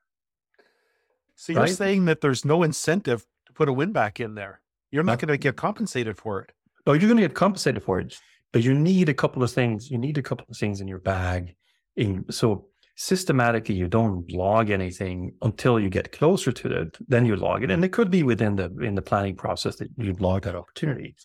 So 1.35 1.53
you're 1.53 1.63
right? 1.63 1.69
saying 1.69 2.05
that 2.05 2.21
there's 2.21 2.45
no 2.45 2.63
incentive 2.63 3.25
put 3.53 3.69
a 3.69 3.74
win 3.74 3.91
back 3.91 4.19
in 4.19 4.36
there. 4.36 4.62
You're 4.91 5.03
not, 5.03 5.19
going 5.19 5.29
to 5.29 5.38
get 5.38 5.55
compensated 5.55 6.17
for 6.17 6.41
it. 6.41 6.51
Oh, 6.86 6.93
you're 6.93 7.10
going 7.10 7.17
to 7.17 7.27
get 7.27 7.33
compensated 7.33 7.81
for 7.81 8.00
it, 8.00 8.15
but 8.51 8.63
you 8.63 8.74
need 8.74 9.10
a 9.10 9.13
couple 9.13 9.41
of 9.41 9.51
things. 9.51 9.89
You 9.89 9.98
need 9.98 10.17
a 10.17 10.22
couple 10.22 10.45
of 10.50 10.57
things 10.57 10.81
in 10.81 10.88
your 10.88 11.00
bag. 11.00 11.55
In, 11.95 12.25
so 12.29 12.67
systematically 12.95 13.74
you 13.74 13.88
don't 13.88 14.31
log 14.31 14.69
anything 14.69 15.33
until 15.41 15.79
you 15.79 15.89
get 15.89 16.12
closer 16.12 16.51
to 16.51 16.69
it 16.81 16.98
then 17.07 17.25
you 17.25 17.36
log 17.36 17.63
it 17.63 17.72
and 17.72 17.83
it 17.83 17.91
could 17.91 18.12
be 18.12 18.22
within 18.22 18.55
the 18.55 18.65
in 18.81 18.93
the 18.93 19.01
planning 19.01 19.36
process 19.36 19.77
that 19.77 19.89
you 19.98 20.13
log 20.19 20.43
that 20.43 20.55
opportunity 20.55 21.15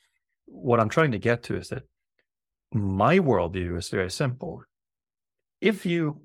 what 0.47 0.81
i'm 0.81 0.89
trying 0.89 1.13
to 1.13 1.19
get 1.19 1.43
to 1.43 1.57
is 1.57 1.69
that 1.69 1.83
my 2.73 3.19
worldview 3.19 3.77
is 3.77 3.91
very 3.91 4.11
simple 4.11 4.63
if 5.61 5.85
you 5.85 6.23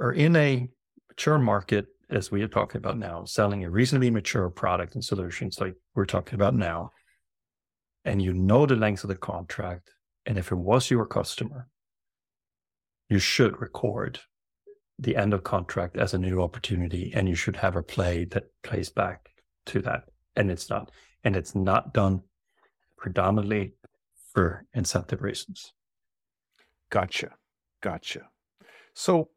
are 0.00 0.12
in 0.12 0.34
a 0.34 0.68
mature 1.08 1.38
market 1.38 1.86
as 2.10 2.30
we 2.30 2.42
are 2.42 2.48
talking 2.48 2.78
about 2.78 2.98
now 2.98 3.24
selling 3.24 3.64
a 3.64 3.70
reasonably 3.70 4.10
mature 4.10 4.50
product 4.50 4.94
and 4.94 5.04
solutions 5.04 5.60
like 5.60 5.74
we're 5.94 6.04
talking 6.04 6.34
about 6.34 6.54
now 6.54 6.90
and 8.04 8.20
you 8.20 8.32
know 8.32 8.66
the 8.66 8.76
length 8.76 9.04
of 9.04 9.08
the 9.08 9.16
contract 9.16 9.90
and 10.26 10.38
if 10.38 10.52
it 10.52 10.56
was 10.56 10.90
your 10.90 11.06
customer 11.06 11.68
you 13.08 13.18
should 13.18 13.60
record 13.60 14.20
the 15.00 15.16
end 15.16 15.32
of 15.32 15.42
contract 15.42 15.96
as 15.96 16.12
a 16.12 16.18
new 16.18 16.42
opportunity 16.42 17.10
and 17.14 17.28
you 17.28 17.34
should 17.34 17.56
have 17.56 17.74
a 17.74 17.82
play 17.82 18.24
that 18.26 18.44
plays 18.62 18.90
back 18.90 19.30
to 19.66 19.80
that. 19.80 20.04
And 20.36 20.50
it's 20.50 20.68
not. 20.68 20.90
And 21.24 21.34
it's 21.34 21.54
not 21.54 21.92
done 21.94 22.22
predominantly 22.96 23.72
for 24.32 24.66
incentive 24.74 25.22
reasons. 25.22 25.72
Gotcha. 26.90 27.30
Gotcha. 27.82 28.28
So 28.94 29.30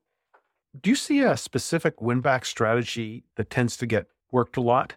do 0.82 0.90
you 0.90 0.96
see 0.96 1.20
a 1.22 1.38
specific 1.38 2.02
win 2.02 2.22
back 2.22 2.46
strategy 2.46 3.24
that 3.36 3.50
tends 3.50 3.78
to 3.78 3.86
get 3.86 4.08
worked 4.32 4.58
a 4.58 4.62
lot 4.62 4.96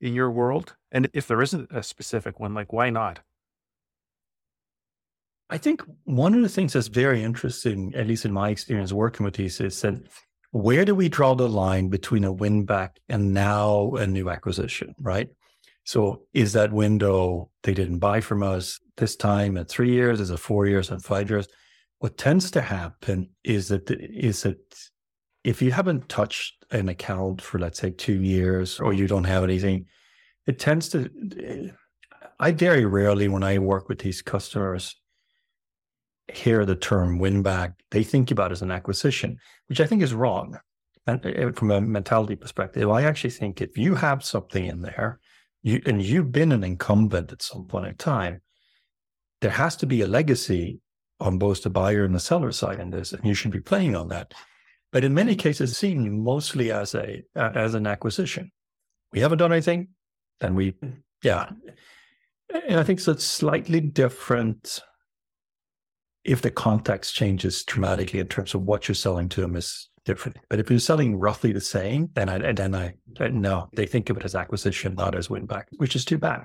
in 0.00 0.14
your 0.14 0.30
world? 0.30 0.76
And 0.92 1.08
if 1.12 1.26
there 1.26 1.42
isn't 1.42 1.70
a 1.72 1.82
specific 1.82 2.38
one, 2.38 2.54
like 2.54 2.72
why 2.72 2.90
not? 2.90 3.20
I 5.50 5.58
think 5.58 5.82
one 6.04 6.34
of 6.34 6.42
the 6.42 6.48
things 6.48 6.72
that's 6.72 6.88
very 6.88 7.22
interesting, 7.22 7.94
at 7.94 8.06
least 8.06 8.24
in 8.24 8.32
my 8.32 8.50
experience 8.50 8.92
working 8.92 9.24
with 9.24 9.34
these, 9.34 9.60
is 9.60 9.80
that 9.82 9.94
where 10.52 10.84
do 10.84 10.94
we 10.94 11.08
draw 11.08 11.34
the 11.34 11.48
line 11.48 11.88
between 11.88 12.24
a 12.24 12.32
win 12.32 12.64
back 12.64 13.00
and 13.08 13.34
now 13.34 13.92
a 13.96 14.06
new 14.06 14.30
acquisition, 14.30 14.94
right? 15.00 15.28
So 15.84 16.22
is 16.32 16.52
that 16.54 16.72
window 16.72 17.50
they 17.62 17.74
didn't 17.74 17.98
buy 17.98 18.20
from 18.20 18.42
us 18.42 18.80
this 18.96 19.16
time 19.16 19.56
at 19.56 19.68
three 19.68 19.90
years, 19.90 20.20
is 20.20 20.30
it 20.30 20.38
four 20.38 20.66
years 20.66 20.90
and 20.90 21.02
five 21.04 21.28
years? 21.28 21.46
What 21.98 22.16
tends 22.16 22.50
to 22.52 22.60
happen 22.60 23.30
is 23.42 23.68
that 23.68 23.90
is 23.90 24.42
that 24.42 24.58
if 25.44 25.62
you 25.62 25.70
haven't 25.70 26.08
touched 26.08 26.64
an 26.70 26.88
account 26.88 27.40
for 27.40 27.58
let's 27.58 27.78
say 27.78 27.90
two 27.90 28.22
years 28.22 28.80
or 28.80 28.92
you 28.92 29.06
don't 29.06 29.24
have 29.24 29.44
anything, 29.44 29.86
it 30.46 30.58
tends 30.58 30.88
to 30.90 31.10
I 32.40 32.50
very 32.50 32.84
rarely 32.84 33.28
when 33.28 33.44
I 33.44 33.58
work 33.58 33.88
with 33.88 34.00
these 34.00 34.22
customers 34.22 34.96
hear 36.32 36.64
the 36.64 36.74
term 36.74 37.18
win 37.18 37.42
back, 37.42 37.72
they 37.90 38.02
think 38.02 38.30
about 38.30 38.52
as 38.52 38.62
an 38.62 38.70
acquisition, 38.70 39.38
which 39.66 39.80
I 39.80 39.86
think 39.86 40.02
is 40.02 40.14
wrong. 40.14 40.58
And 41.06 41.24
uh, 41.24 41.52
from 41.52 41.70
a 41.70 41.80
mentality 41.80 42.34
perspective, 42.34 42.90
I 42.90 43.02
actually 43.02 43.30
think 43.30 43.60
if 43.60 43.76
you 43.76 43.94
have 43.94 44.24
something 44.24 44.64
in 44.64 44.82
there, 44.82 45.20
you 45.62 45.82
and 45.86 46.02
you've 46.02 46.32
been 46.32 46.52
an 46.52 46.64
incumbent 46.64 47.32
at 47.32 47.42
some 47.42 47.66
point 47.66 47.86
in 47.86 47.94
time, 47.96 48.40
there 49.40 49.50
has 49.50 49.76
to 49.76 49.86
be 49.86 50.00
a 50.00 50.06
legacy 50.06 50.80
on 51.20 51.38
both 51.38 51.62
the 51.62 51.70
buyer 51.70 52.04
and 52.04 52.14
the 52.14 52.20
seller 52.20 52.52
side 52.52 52.80
in 52.80 52.90
this, 52.90 53.12
and 53.12 53.24
you 53.24 53.34
should 53.34 53.50
be 53.50 53.60
playing 53.60 53.94
on 53.94 54.08
that. 54.08 54.34
But 54.94 55.02
in 55.02 55.12
many 55.12 55.34
cases, 55.34 55.76
seen 55.76 56.22
mostly 56.22 56.70
as 56.70 56.94
a 56.94 57.24
uh, 57.34 57.50
as 57.56 57.74
an 57.74 57.84
acquisition. 57.84 58.52
We 59.12 59.18
haven't 59.18 59.38
done 59.38 59.52
anything, 59.52 59.88
then 60.38 60.54
we, 60.54 60.74
yeah. 61.20 61.50
And 62.48 62.78
I 62.78 62.84
think 62.84 63.00
it's 63.00 63.08
a 63.08 63.18
slightly 63.18 63.80
different 63.80 64.80
if 66.22 66.42
the 66.42 66.50
context 66.52 67.12
changes 67.12 67.64
dramatically 67.64 68.20
in 68.20 68.28
terms 68.28 68.54
of 68.54 68.62
what 68.62 68.86
you're 68.86 68.94
selling 68.94 69.28
to 69.30 69.40
them 69.40 69.56
is 69.56 69.88
different. 70.04 70.36
But 70.48 70.60
if 70.60 70.70
you're 70.70 70.78
selling 70.78 71.18
roughly 71.18 71.50
the 71.50 71.60
same, 71.60 72.10
then 72.14 72.28
I 72.28 72.52
then 72.52 72.76
I 72.76 72.94
no, 73.32 73.70
they 73.74 73.86
think 73.86 74.10
of 74.10 74.16
it 74.16 74.24
as 74.24 74.36
acquisition, 74.36 74.94
not 74.94 75.16
as 75.16 75.28
win 75.28 75.46
back, 75.46 75.66
which 75.76 75.96
is 75.96 76.04
too 76.04 76.18
bad. 76.18 76.44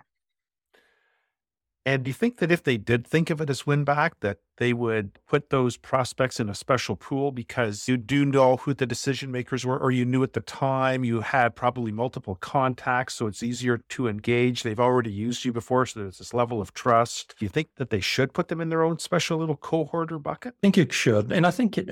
And 1.89 2.03
do 2.03 2.09
you 2.09 2.13
think 2.13 2.37
that 2.37 2.51
if 2.51 2.61
they 2.61 2.77
did 2.77 3.07
think 3.07 3.31
of 3.31 3.41
it 3.41 3.49
as 3.49 3.65
win 3.65 3.83
back, 3.83 4.19
that 4.19 4.37
they 4.57 4.73
would 4.73 5.17
put 5.27 5.49
those 5.49 5.75
prospects 5.75 6.39
in 6.39 6.47
a 6.47 6.53
special 6.53 6.95
pool 6.95 7.31
because 7.31 7.87
you 7.87 7.97
do 7.97 8.25
know 8.25 8.57
who 8.57 8.75
the 8.75 8.85
decision 8.85 9.31
makers 9.31 9.65
were, 9.65 9.79
or 9.79 9.89
you 9.89 10.05
knew 10.05 10.21
at 10.21 10.33
the 10.33 10.41
time 10.41 11.03
you 11.03 11.21
had 11.21 11.55
probably 11.55 11.91
multiple 11.91 12.35
contacts, 12.35 13.15
so 13.15 13.25
it's 13.25 13.41
easier 13.41 13.79
to 13.89 14.07
engage. 14.07 14.61
They've 14.61 14.79
already 14.79 15.11
used 15.11 15.45
you 15.45 15.51
before, 15.51 15.87
so 15.87 16.01
there's 16.01 16.19
this 16.19 16.31
level 16.31 16.61
of 16.61 16.75
trust. 16.75 17.33
Do 17.39 17.45
you 17.45 17.49
think 17.49 17.69
that 17.77 17.89
they 17.89 18.01
should 18.01 18.33
put 18.33 18.49
them 18.49 18.61
in 18.61 18.69
their 18.69 18.83
own 18.83 18.99
special 18.99 19.39
little 19.39 19.57
cohort 19.57 20.11
or 20.11 20.19
bucket? 20.19 20.53
I 20.59 20.61
think 20.61 20.77
it 20.77 20.93
should. 20.93 21.31
And 21.31 21.47
I 21.47 21.49
think 21.49 21.75
it, 21.75 21.89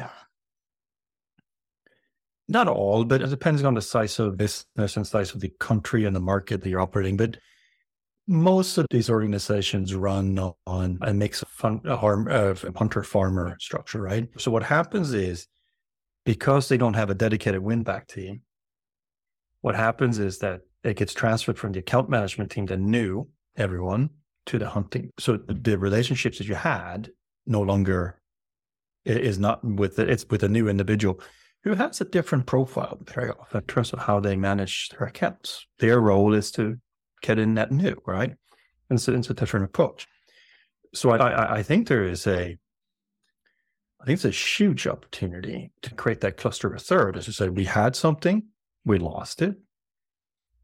not 2.47 2.67
all, 2.67 3.03
but 3.03 3.23
it 3.23 3.31
depends 3.31 3.63
on 3.63 3.73
the 3.73 3.81
size 3.81 4.19
of 4.19 4.37
business 4.37 4.95
and 4.95 5.07
size 5.07 5.33
of 5.33 5.41
the 5.41 5.51
country 5.59 6.05
and 6.05 6.15
the 6.15 6.19
market 6.19 6.61
that 6.61 6.69
you're 6.69 6.81
operating. 6.81 7.17
But 7.17 7.37
most 8.27 8.77
of 8.77 8.86
these 8.91 9.10
organizations 9.10 9.96
run 9.96 10.38
on 10.65 10.98
a 11.01 11.13
mix 11.13 11.41
of, 11.41 11.48
fun, 11.48 11.81
uh, 11.86 11.96
of 11.96 12.65
hunter 12.75 13.03
farmer 13.03 13.55
structure, 13.60 14.01
right? 14.01 14.27
So 14.38 14.51
what 14.51 14.63
happens 14.63 15.13
is 15.13 15.48
because 16.25 16.67
they 16.67 16.77
don't 16.77 16.96
have 16.96 17.10
a 17.10 17.15
dedicated 17.15 17.62
win 17.62 17.84
back 17.84 18.07
team, 18.07 18.41
what 19.62 19.75
happens 19.75 20.19
is 20.19 20.39
that 20.39 20.62
it 20.84 20.98
gets 20.98 21.13
transferred 21.13 21.57
from 21.57 21.72
the 21.72 21.79
account 21.79 22.10
management 22.10 22.51
team 22.51 22.65
that 22.67 22.79
knew 22.79 23.27
everyone 23.55 24.10
to 24.46 24.60
the 24.60 24.69
hunting. 24.69 25.10
So 25.19 25.38
the 25.38 25.77
relationships 25.77 26.38
that 26.38 26.48
you 26.48 26.55
had 26.55 27.10
no 27.46 27.62
longer 27.62 28.22
is 29.05 29.39
not 29.39 29.63
with 29.63 30.00
it, 30.00 30.10
it's 30.10 30.25
with 30.29 30.43
a 30.43 30.50
new 30.50 30.67
individual 30.67 31.19
who 31.63 31.75
has 31.75 32.01
a 32.01 32.05
different 32.05 32.46
profile 32.46 32.98
very 33.03 33.29
often 33.29 33.62
in 33.62 33.63
terms 33.67 33.93
of 33.93 34.00
how 34.00 34.19
they 34.19 34.36
manage 34.36 34.89
their 34.89 35.07
accounts. 35.07 35.65
Their 35.79 36.00
role 36.01 36.34
is 36.34 36.51
to 36.51 36.77
get 37.21 37.39
in 37.39 37.53
net 37.53 37.71
new, 37.71 37.95
right? 38.05 38.36
And 38.89 39.01
so 39.01 39.13
it's 39.13 39.29
a 39.29 39.33
different 39.33 39.65
approach. 39.65 40.07
So 40.93 41.12
I, 41.12 41.57
I 41.57 41.63
think 41.63 41.88
there 41.88 42.05
is 42.05 42.25
a, 42.27 42.57
I 44.00 44.05
think 44.05 44.15
it's 44.15 44.25
a 44.25 44.29
huge 44.29 44.88
opportunity 44.88 45.71
to 45.81 45.93
create 45.93 46.21
that 46.21 46.38
cluster 46.38 46.74
of 46.74 46.81
third. 46.81 47.17
As 47.17 47.27
I 47.27 47.31
said, 47.31 47.55
we 47.57 47.65
had 47.65 47.95
something, 47.95 48.43
we 48.86 48.97
lost 49.00 49.41
it. 49.41 49.55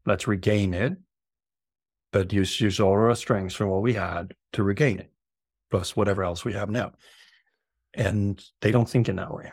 Let's 0.06 0.26
regain 0.26 0.74
it, 0.74 0.96
but 2.12 2.32
use 2.32 2.60
use 2.60 2.80
all 2.80 2.92
our 2.92 3.14
strengths 3.14 3.54
from 3.54 3.68
what 3.68 3.82
we 3.82 3.94
had 3.94 4.34
to 4.52 4.62
regain 4.62 4.98
it, 4.98 5.10
plus 5.70 5.96
whatever 5.96 6.22
else 6.22 6.44
we 6.44 6.52
have 6.52 6.70
now. 6.70 6.92
And 7.92 8.42
they 8.60 8.70
don't 8.70 8.88
think 8.88 9.08
in 9.08 9.16
that 9.16 9.34
way. 9.34 9.52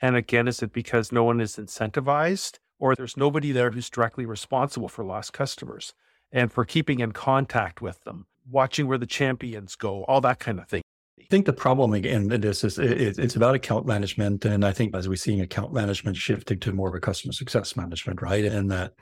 And 0.00 0.16
again, 0.16 0.46
is 0.46 0.62
it 0.62 0.72
because 0.72 1.10
no 1.10 1.24
one 1.24 1.40
is 1.40 1.56
incentivized 1.56 2.58
or 2.78 2.94
there's 2.94 3.16
nobody 3.16 3.52
there 3.52 3.70
who's 3.70 3.90
directly 3.90 4.26
responsible 4.26 4.88
for 4.88 5.04
lost 5.04 5.32
customers 5.32 5.94
and 6.32 6.52
for 6.52 6.64
keeping 6.64 7.00
in 7.00 7.12
contact 7.12 7.80
with 7.80 8.02
them, 8.04 8.26
watching 8.50 8.86
where 8.86 8.98
the 8.98 9.06
champions 9.06 9.76
go, 9.76 10.04
all 10.04 10.20
that 10.20 10.38
kind 10.38 10.58
of 10.58 10.68
thing. 10.68 10.82
I 11.18 11.24
think 11.30 11.46
the 11.46 11.52
problem 11.52 11.94
again, 11.94 12.28
this 12.28 12.62
is 12.62 12.78
it's 12.78 13.36
about 13.36 13.54
account 13.54 13.86
management, 13.86 14.44
and 14.44 14.64
I 14.64 14.72
think 14.72 14.94
as 14.94 15.08
we're 15.08 15.16
seeing 15.16 15.40
account 15.40 15.72
management 15.72 16.16
shifting 16.16 16.60
to 16.60 16.72
more 16.72 16.88
of 16.88 16.94
a 16.94 17.00
customer 17.00 17.32
success 17.32 17.74
management, 17.74 18.22
right? 18.22 18.44
And 18.44 18.70
that 18.70 18.92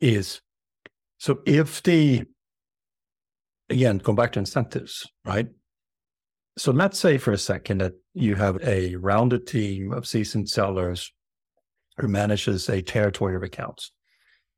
is 0.00 0.40
so 1.18 1.40
if 1.46 1.82
the 1.82 2.24
again 3.70 3.98
going 3.98 4.16
back 4.16 4.32
to 4.32 4.40
incentives, 4.40 5.08
right? 5.24 5.48
So 6.58 6.70
let's 6.70 6.98
say 6.98 7.16
for 7.16 7.32
a 7.32 7.38
second 7.38 7.78
that 7.78 7.94
you 8.12 8.34
have 8.34 8.62
a 8.62 8.94
rounded 8.96 9.46
team 9.46 9.92
of 9.92 10.06
seasoned 10.06 10.50
sellers 10.50 11.10
who 11.98 12.08
manages 12.08 12.68
a 12.68 12.82
territory 12.82 13.36
of 13.36 13.42
accounts, 13.42 13.92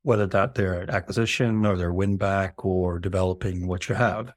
whether 0.03 0.27
that 0.27 0.55
they're 0.55 0.89
acquisition 0.89 1.65
or 1.65 1.77
they're 1.77 1.93
win 1.93 2.17
back 2.17 2.63
or 2.65 2.99
developing 2.99 3.67
what 3.67 3.89
you 3.89 3.95
have. 3.95 4.31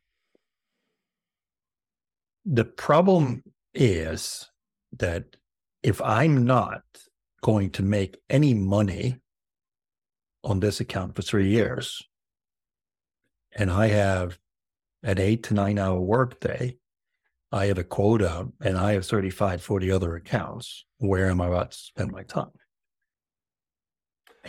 The 2.44 2.64
problem 2.64 3.42
is 3.74 4.48
that 4.98 5.36
if 5.82 6.00
I'm 6.02 6.44
not 6.44 6.82
going 7.42 7.70
to 7.70 7.82
make 7.82 8.18
any 8.28 8.54
money 8.54 9.20
on 10.42 10.60
this 10.60 10.80
account 10.80 11.14
for 11.14 11.22
three 11.22 11.48
years, 11.48 12.02
and 13.52 13.70
I 13.70 13.88
have 13.88 14.38
an 15.02 15.18
eight 15.18 15.44
to 15.44 15.54
nine 15.54 15.78
hour 15.78 16.00
workday, 16.00 16.76
I 17.50 17.66
have 17.66 17.78
a 17.78 17.84
quota 17.84 18.48
and 18.60 18.76
I 18.76 18.92
have 18.92 19.06
35, 19.06 19.62
40 19.62 19.90
other 19.90 20.16
accounts. 20.16 20.84
Where 20.98 21.30
am 21.30 21.40
I 21.40 21.46
about 21.46 21.70
to 21.72 21.78
spend 21.78 22.12
my 22.12 22.22
time? 22.22 22.50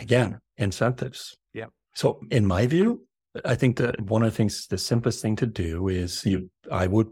Again, 0.00 0.40
incentives. 0.56 1.36
Yeah. 1.52 1.66
So 1.94 2.20
in 2.30 2.46
my 2.46 2.66
view, 2.66 3.06
I 3.44 3.54
think 3.54 3.76
that 3.76 4.00
one 4.00 4.22
of 4.22 4.32
the 4.32 4.36
things, 4.36 4.66
the 4.66 4.78
simplest 4.78 5.22
thing 5.22 5.36
to 5.36 5.46
do 5.46 5.88
is 5.88 6.24
you, 6.26 6.50
I 6.70 6.86
would 6.86 7.08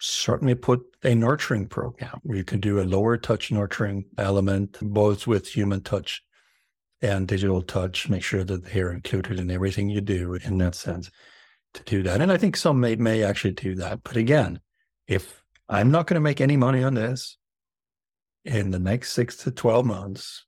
certainly 0.00 0.56
put 0.56 0.80
a 1.04 1.14
nurturing 1.14 1.68
program 1.68 2.18
where 2.24 2.36
you 2.36 2.44
can 2.44 2.58
do 2.58 2.80
a 2.80 2.82
lower 2.82 3.16
touch 3.16 3.52
nurturing 3.52 4.04
element, 4.18 4.78
both 4.82 5.26
with 5.26 5.46
human 5.46 5.80
touch 5.80 6.22
and 7.00 7.28
digital 7.28 7.62
touch, 7.62 8.08
make 8.08 8.22
sure 8.22 8.44
that 8.44 8.64
they're 8.64 8.92
included 8.92 9.38
in 9.38 9.50
everything 9.50 9.88
you 9.88 10.00
do 10.00 10.34
in 10.44 10.58
that 10.58 10.74
sense 10.74 11.10
to 11.74 11.82
do 11.84 12.02
that. 12.02 12.20
And 12.20 12.30
I 12.30 12.36
think 12.36 12.56
some 12.56 12.80
may, 12.80 12.96
may 12.96 13.22
actually 13.22 13.52
do 13.52 13.74
that. 13.76 14.02
But 14.02 14.16
again, 14.16 14.60
if 15.06 15.42
I'm 15.68 15.90
not 15.90 16.06
going 16.06 16.14
to 16.14 16.20
make 16.20 16.40
any 16.40 16.56
money 16.56 16.82
on 16.82 16.94
this 16.94 17.38
in 18.44 18.70
the 18.70 18.78
next 18.78 19.12
six 19.12 19.36
to 19.38 19.50
12 19.50 19.86
months, 19.86 20.44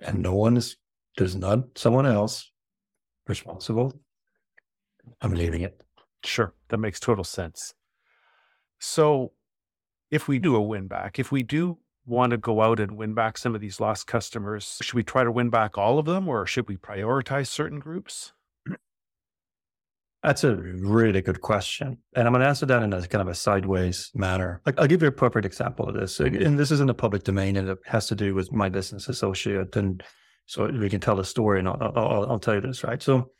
and 0.00 0.22
no 0.22 0.34
one 0.34 0.56
is 0.56 0.76
there's 1.16 1.36
not 1.36 1.76
someone 1.76 2.06
else 2.06 2.50
responsible, 3.26 4.00
I'm 5.20 5.34
leaving 5.34 5.62
it. 5.62 5.80
Sure. 6.24 6.54
That 6.68 6.78
makes 6.78 7.00
total 7.00 7.24
sense. 7.24 7.74
So 8.78 9.32
if 10.10 10.28
we 10.28 10.38
do 10.38 10.56
a 10.56 10.62
win 10.62 10.86
back, 10.86 11.18
if 11.18 11.32
we 11.32 11.42
do 11.42 11.78
want 12.06 12.30
to 12.30 12.38
go 12.38 12.62
out 12.62 12.80
and 12.80 12.96
win 12.96 13.14
back 13.14 13.36
some 13.36 13.54
of 13.54 13.60
these 13.60 13.80
lost 13.80 14.06
customers, 14.06 14.78
should 14.80 14.94
we 14.94 15.02
try 15.02 15.24
to 15.24 15.32
win 15.32 15.50
back 15.50 15.76
all 15.76 15.98
of 15.98 16.06
them 16.06 16.28
or 16.28 16.46
should 16.46 16.68
we 16.68 16.76
prioritize 16.76 17.48
certain 17.48 17.78
groups? 17.78 18.32
That's 20.28 20.44
a 20.44 20.56
really 20.56 21.22
good 21.22 21.40
question. 21.40 21.96
And 22.14 22.28
I'm 22.28 22.34
going 22.34 22.42
to 22.42 22.48
answer 22.48 22.66
that 22.66 22.82
in 22.82 22.92
a 22.92 23.00
kind 23.08 23.22
of 23.22 23.28
a 23.28 23.34
sideways 23.34 24.10
manner. 24.14 24.60
Like, 24.66 24.78
I'll 24.78 24.86
give 24.86 25.00
you 25.00 25.08
a 25.08 25.10
perfect 25.10 25.46
example 25.46 25.88
of 25.88 25.94
this. 25.94 26.20
And 26.20 26.58
this 26.58 26.70
is 26.70 26.80
in 26.80 26.86
the 26.86 26.92
public 26.92 27.24
domain 27.24 27.56
and 27.56 27.66
it 27.66 27.78
has 27.86 28.08
to 28.08 28.14
do 28.14 28.34
with 28.34 28.52
my 28.52 28.68
business 28.68 29.08
associate. 29.08 29.74
And 29.74 30.02
so 30.44 30.66
we 30.66 30.90
can 30.90 31.00
tell 31.00 31.18
a 31.18 31.24
story 31.24 31.60
and 31.60 31.66
I'll, 31.66 31.92
I'll, 31.96 32.26
I'll 32.32 32.38
tell 32.38 32.56
you 32.56 32.60
this, 32.60 32.84
right? 32.84 33.02
So 33.02 33.30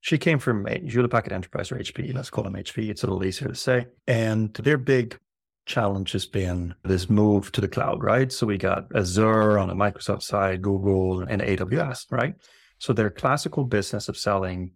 she 0.00 0.16
came 0.16 0.38
from 0.38 0.64
Hewlett 0.64 1.10
Packard 1.10 1.34
Enterprise 1.34 1.70
or 1.70 1.76
HP. 1.76 2.14
Let's 2.14 2.30
call 2.30 2.44
them 2.44 2.54
HP. 2.54 2.88
It's 2.88 3.02
a 3.02 3.06
little 3.06 3.22
easier 3.22 3.48
to 3.48 3.54
say. 3.54 3.88
And 4.06 4.54
their 4.54 4.78
big 4.78 5.18
challenge 5.66 6.12
has 6.12 6.24
been 6.24 6.74
this 6.84 7.10
move 7.10 7.52
to 7.52 7.60
the 7.60 7.68
cloud, 7.68 8.02
right? 8.02 8.32
So 8.32 8.46
we 8.46 8.56
got 8.56 8.86
Azure 8.96 9.58
on 9.58 9.68
the 9.68 9.74
Microsoft 9.74 10.22
side, 10.22 10.62
Google 10.62 11.20
and 11.20 11.42
AWS, 11.42 12.06
right? 12.10 12.34
So 12.78 12.94
their 12.94 13.10
classical 13.10 13.64
business 13.64 14.08
of 14.08 14.16
selling 14.16 14.70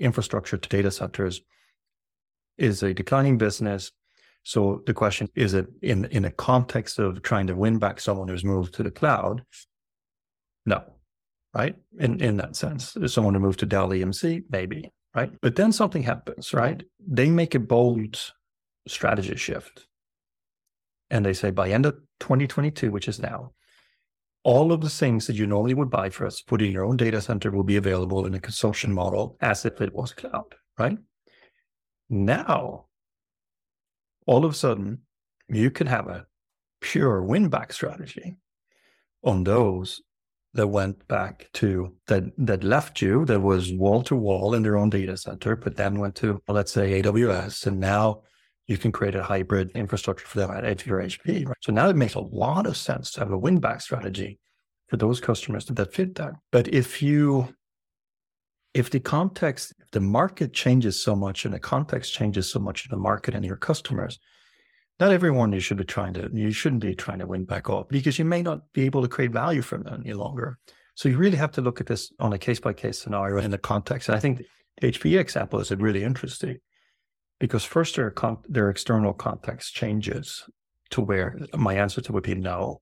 infrastructure 0.00 0.56
to 0.56 0.68
data 0.68 0.90
centers 0.90 1.42
is 2.58 2.82
a 2.82 2.94
declining 2.94 3.38
business. 3.38 3.92
So 4.42 4.82
the 4.86 4.94
question 4.94 5.28
is 5.34 5.54
it 5.54 5.66
in 5.82 6.06
in 6.06 6.24
a 6.24 6.30
context 6.30 6.98
of 6.98 7.22
trying 7.22 7.46
to 7.48 7.54
win 7.54 7.78
back 7.78 8.00
someone 8.00 8.28
who's 8.28 8.44
moved 8.44 8.74
to 8.74 8.82
the 8.82 8.90
cloud? 8.90 9.44
No, 10.66 10.82
right? 11.54 11.76
In 11.98 12.20
in 12.20 12.36
that 12.38 12.56
sense, 12.56 12.96
someone 13.06 13.34
who 13.34 13.40
moved 13.40 13.60
to 13.60 13.66
Dell 13.66 13.88
EMC, 13.88 14.44
maybe, 14.50 14.90
right? 15.14 15.32
But 15.42 15.56
then 15.56 15.72
something 15.72 16.02
happens, 16.02 16.54
right? 16.54 16.82
They 17.06 17.30
make 17.30 17.54
a 17.54 17.60
bold 17.60 18.32
strategy 18.88 19.36
shift, 19.36 19.86
and 21.10 21.24
they 21.24 21.34
say 21.34 21.50
by 21.50 21.70
end 21.70 21.86
of 21.86 21.94
2022, 22.20 22.90
which 22.90 23.08
is 23.08 23.20
now, 23.20 23.52
all 24.42 24.72
of 24.72 24.80
the 24.80 24.88
things 24.88 25.26
that 25.26 25.36
you 25.36 25.46
normally 25.46 25.74
would 25.74 25.90
buy 25.90 26.08
for 26.08 26.26
us, 26.26 26.40
put 26.40 26.62
in 26.62 26.72
your 26.72 26.84
own 26.84 26.96
data 26.96 27.20
center, 27.20 27.50
will 27.50 27.64
be 27.64 27.76
available 27.76 28.26
in 28.26 28.34
a 28.34 28.40
consumption 28.40 28.92
model 28.92 29.36
as 29.40 29.64
if 29.64 29.80
it 29.80 29.92
was 29.92 30.12
cloud, 30.12 30.54
right? 30.78 30.98
Now, 32.08 32.86
all 34.26 34.44
of 34.44 34.52
a 34.52 34.56
sudden, 34.56 35.00
you 35.48 35.70
can 35.70 35.86
have 35.86 36.08
a 36.08 36.26
pure 36.80 37.22
win 37.22 37.48
back 37.48 37.72
strategy 37.72 38.36
on 39.22 39.44
those 39.44 40.00
that 40.54 40.66
went 40.66 41.06
back 41.06 41.48
to 41.52 41.94
that 42.08 42.24
that 42.36 42.64
left 42.64 43.00
you 43.00 43.24
that 43.26 43.40
was 43.40 43.72
wall 43.72 44.02
to 44.02 44.16
wall 44.16 44.54
in 44.54 44.62
their 44.62 44.76
own 44.76 44.90
data 44.90 45.16
center, 45.16 45.54
but 45.54 45.76
then 45.76 46.00
went 46.00 46.14
to 46.16 46.42
let's 46.48 46.72
say 46.72 47.02
AWS, 47.02 47.66
and 47.66 47.78
now 47.78 48.22
you 48.70 48.78
can 48.78 48.92
create 48.92 49.16
a 49.16 49.22
hybrid 49.24 49.72
infrastructure 49.74 50.24
for 50.24 50.38
them 50.38 50.52
at 50.52 50.86
your 50.86 51.00
HP. 51.00 51.44
Right? 51.44 51.56
So 51.60 51.72
now 51.72 51.88
it 51.88 51.96
makes 51.96 52.14
a 52.14 52.20
lot 52.20 52.68
of 52.68 52.76
sense 52.76 53.10
to 53.12 53.20
have 53.20 53.32
a 53.32 53.36
win 53.36 53.58
back 53.58 53.80
strategy 53.80 54.38
for 54.86 54.96
those 54.96 55.18
customers 55.18 55.64
that 55.64 55.92
fit 55.92 56.14
that. 56.14 56.34
But 56.52 56.68
if 56.72 57.02
you, 57.02 57.52
if 58.72 58.88
the 58.88 59.00
context, 59.00 59.74
if 59.80 59.90
the 59.90 59.98
market 59.98 60.52
changes 60.52 61.02
so 61.02 61.16
much 61.16 61.44
and 61.44 61.52
the 61.52 61.58
context 61.58 62.14
changes 62.14 62.48
so 62.48 62.60
much 62.60 62.86
in 62.86 62.90
the 62.92 63.02
market 63.02 63.34
and 63.34 63.44
your 63.44 63.56
customers, 63.56 64.20
not 65.00 65.10
everyone 65.10 65.52
you 65.52 65.58
should 65.58 65.78
be 65.78 65.84
trying 65.84 66.14
to, 66.14 66.30
you 66.32 66.52
shouldn't 66.52 66.82
be 66.82 66.94
trying 66.94 67.18
to 67.18 67.26
win 67.26 67.46
back 67.46 67.68
off 67.68 67.88
because 67.88 68.20
you 68.20 68.24
may 68.24 68.40
not 68.40 68.60
be 68.72 68.86
able 68.86 69.02
to 69.02 69.08
create 69.08 69.32
value 69.32 69.62
from 69.62 69.82
them 69.82 70.00
any 70.04 70.14
longer. 70.14 70.58
So 70.94 71.08
you 71.08 71.16
really 71.16 71.38
have 71.38 71.50
to 71.52 71.60
look 71.60 71.80
at 71.80 71.88
this 71.88 72.12
on 72.20 72.32
a 72.34 72.38
case 72.38 72.60
by 72.60 72.72
case 72.72 73.00
scenario 73.00 73.42
in 73.42 73.50
the 73.50 73.58
context. 73.58 74.08
And 74.08 74.14
I 74.16 74.20
think 74.20 74.42
the 74.80 74.92
HPE 74.92 75.18
example 75.18 75.58
is 75.58 75.72
really 75.72 76.04
interesting 76.04 76.58
because 77.40 77.64
first 77.64 77.96
their 77.96 78.10
con- 78.10 78.44
their 78.48 78.70
external 78.70 79.12
context 79.12 79.74
changes 79.74 80.44
to 80.90 81.00
where 81.00 81.36
my 81.56 81.74
answer 81.74 82.00
to 82.02 82.12
would 82.12 82.22
be 82.22 82.36
no. 82.36 82.80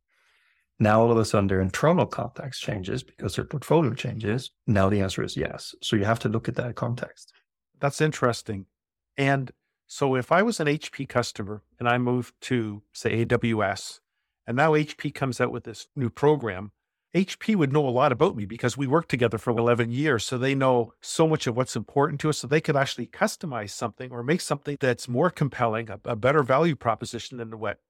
Now 0.78 1.00
all 1.00 1.10
of 1.10 1.16
a 1.16 1.24
sudden 1.24 1.48
their 1.48 1.60
internal 1.60 2.06
context 2.06 2.62
changes 2.62 3.02
because 3.02 3.36
their 3.36 3.44
portfolio 3.44 3.94
changes. 3.94 4.50
Now 4.66 4.90
the 4.90 5.00
answer 5.00 5.22
is 5.22 5.36
yes. 5.36 5.74
So 5.82 5.96
you 5.96 6.04
have 6.04 6.20
to 6.20 6.28
look 6.28 6.48
at 6.48 6.56
that 6.56 6.74
context. 6.74 7.32
That's 7.80 8.00
interesting. 8.00 8.66
And 9.16 9.50
so 9.86 10.14
if 10.14 10.30
I 10.30 10.42
was 10.42 10.60
an 10.60 10.66
HP 10.66 11.08
customer 11.08 11.62
and 11.78 11.88
I 11.88 11.98
moved 11.98 12.34
to 12.42 12.82
say 12.92 13.24
AWS, 13.24 14.00
and 14.46 14.56
now 14.56 14.72
HP 14.72 15.14
comes 15.14 15.40
out 15.40 15.52
with 15.52 15.64
this 15.64 15.88
new 15.96 16.10
program, 16.10 16.72
HP 17.24 17.56
would 17.56 17.72
know 17.72 17.86
a 17.86 17.90
lot 17.90 18.12
about 18.12 18.36
me 18.36 18.44
because 18.44 18.76
we 18.76 18.86
worked 18.86 19.08
together 19.08 19.38
for 19.38 19.50
11 19.50 19.90
years. 19.90 20.24
So 20.24 20.38
they 20.38 20.54
know 20.54 20.92
so 21.00 21.26
much 21.26 21.46
of 21.46 21.56
what's 21.56 21.76
important 21.76 22.20
to 22.20 22.28
us. 22.28 22.38
So 22.38 22.46
they 22.46 22.60
could 22.60 22.76
actually 22.76 23.06
customize 23.06 23.70
something 23.70 24.10
or 24.10 24.22
make 24.22 24.40
something 24.40 24.76
that's 24.80 25.08
more 25.08 25.30
compelling, 25.30 25.90
a, 25.90 26.00
a 26.04 26.16
better 26.16 26.42
value 26.42 26.76
proposition 26.76 27.38
than 27.38 27.58
what 27.58 27.80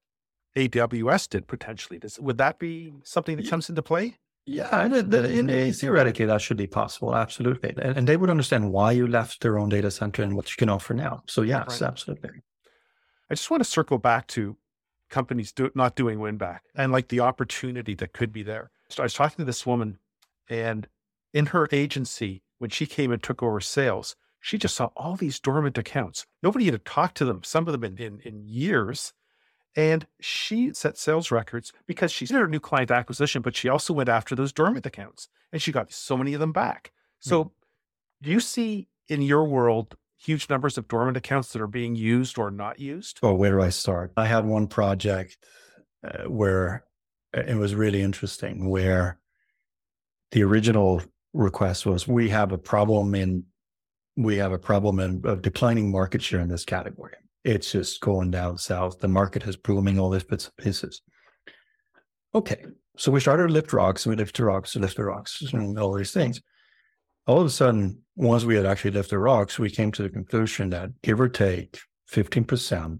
AWS 0.55 1.29
did 1.29 1.47
potentially. 1.47 1.99
Does, 1.99 2.19
would 2.19 2.37
that 2.37 2.59
be 2.59 2.93
something 3.03 3.37
that 3.37 3.49
comes 3.49 3.69
into 3.69 3.81
play? 3.81 4.17
Yeah, 4.45 4.67
uh, 4.69 4.85
in, 4.85 5.47
in, 5.47 5.73
theoretically, 5.73 6.25
that 6.25 6.41
should 6.41 6.57
be 6.57 6.65
possible. 6.65 7.15
Absolutely. 7.15 7.75
And, 7.77 7.97
and, 7.97 8.07
they 8.07 8.17
would 8.17 8.31
understand 8.31 8.71
why 8.71 8.93
you 8.93 9.05
left 9.05 9.41
their 9.41 9.59
own 9.59 9.69
data 9.69 9.91
center 9.91 10.23
and 10.23 10.35
what 10.35 10.49
you 10.49 10.55
can 10.57 10.69
offer 10.69 10.95
now. 10.95 11.21
So, 11.27 11.43
yes, 11.43 11.81
right. 11.81 11.87
absolutely. 11.87 12.31
I 13.29 13.35
just 13.35 13.51
want 13.51 13.61
to 13.61 13.69
circle 13.69 13.99
back 13.99 14.25
to 14.27 14.57
companies 15.09 15.51
do, 15.51 15.69
not 15.75 15.95
doing 15.95 16.19
win 16.19 16.37
back 16.37 16.63
and 16.75 16.91
like 16.91 17.09
the 17.09 17.19
opportunity 17.19 17.93
that 17.95 18.13
could 18.13 18.31
be 18.31 18.41
there. 18.41 18.71
I 18.97 19.03
was 19.03 19.13
talking 19.13 19.37
to 19.37 19.45
this 19.45 19.65
woman, 19.65 19.99
and 20.49 20.87
in 21.33 21.47
her 21.47 21.67
agency, 21.71 22.41
when 22.57 22.69
she 22.69 22.85
came 22.85 23.11
and 23.11 23.21
took 23.21 23.43
over 23.43 23.59
sales, 23.59 24.15
she 24.39 24.57
just 24.57 24.75
saw 24.75 24.89
all 24.95 25.15
these 25.15 25.39
dormant 25.39 25.77
accounts. 25.77 26.25
Nobody 26.41 26.65
had 26.65 26.85
talked 26.85 27.17
to 27.17 27.25
them, 27.25 27.43
some 27.43 27.67
of 27.67 27.73
them 27.73 27.83
in, 27.83 27.97
in, 27.97 28.19
in 28.21 28.43
years. 28.45 29.13
And 29.75 30.07
she 30.19 30.73
set 30.73 30.97
sales 30.97 31.29
records 31.29 31.71
because 31.85 32.11
she 32.11 32.25
did 32.25 32.37
her 32.37 32.47
new 32.47 32.59
client 32.59 32.89
acquisition, 32.89 33.41
but 33.41 33.55
she 33.55 33.69
also 33.69 33.93
went 33.93 34.09
after 34.09 34.35
those 34.35 34.51
dormant 34.51 34.85
accounts 34.85 35.29
and 35.51 35.61
she 35.61 35.71
got 35.71 35.91
so 35.91 36.17
many 36.17 36.33
of 36.33 36.39
them 36.39 36.51
back. 36.51 36.91
So, 37.19 37.43
mm-hmm. 37.43 38.23
do 38.23 38.31
you 38.31 38.39
see 38.39 38.87
in 39.07 39.21
your 39.21 39.45
world 39.45 39.95
huge 40.17 40.49
numbers 40.49 40.77
of 40.77 40.87
dormant 40.87 41.17
accounts 41.17 41.53
that 41.53 41.61
are 41.61 41.67
being 41.67 41.95
used 41.95 42.37
or 42.37 42.49
not 42.49 42.79
used? 42.79 43.19
Oh, 43.21 43.35
where 43.35 43.51
do 43.51 43.61
I 43.61 43.69
start? 43.69 44.11
I 44.17 44.25
had 44.25 44.45
one 44.45 44.67
project 44.67 45.37
uh, 46.03 46.23
where 46.23 46.83
it 47.33 47.55
was 47.55 47.75
really 47.75 48.01
interesting, 48.01 48.69
where 48.69 49.19
the 50.31 50.43
original 50.43 51.01
request 51.33 51.85
was 51.85 52.07
we 52.07 52.29
have 52.29 52.51
a 52.51 52.57
problem 52.57 53.13
in 53.15 53.43
we 54.17 54.37
have 54.37 54.51
a 54.51 54.59
problem 54.59 54.99
in 54.99 55.21
of 55.25 55.41
declining 55.41 55.91
market 55.91 56.21
share 56.21 56.41
in 56.41 56.49
this 56.49 56.65
category. 56.65 57.13
It's 57.45 57.71
just 57.71 58.01
going 58.01 58.31
down 58.31 58.57
south. 58.57 58.99
The 58.99 59.07
market 59.07 59.43
is 59.43 59.55
booming 59.55 59.97
all 59.97 60.09
these 60.09 60.23
bits 60.23 60.45
and 60.45 60.57
pieces. 60.57 61.01
Okay. 62.35 62.65
So 62.97 63.13
we 63.13 63.21
started 63.21 63.47
to 63.47 63.53
lift 63.53 63.71
rocks 63.71 64.05
and 64.05 64.11
we 64.11 64.17
lifted 64.17 64.43
rocks 64.43 64.75
and 64.75 64.83
lifted 64.83 65.03
rocks 65.03 65.41
and 65.53 65.79
all 65.79 65.93
these 65.93 66.11
things. 66.11 66.41
All 67.27 67.39
of 67.39 67.45
a 67.45 67.49
sudden, 67.49 67.99
once 68.17 68.43
we 68.43 68.55
had 68.55 68.65
actually 68.65 68.91
lifted 68.91 69.19
rocks, 69.19 69.57
we 69.57 69.69
came 69.69 69.91
to 69.93 70.03
the 70.03 70.09
conclusion 70.09 70.71
that 70.71 70.89
give 71.01 71.21
or 71.21 71.29
take 71.29 71.79
15% 72.11 72.99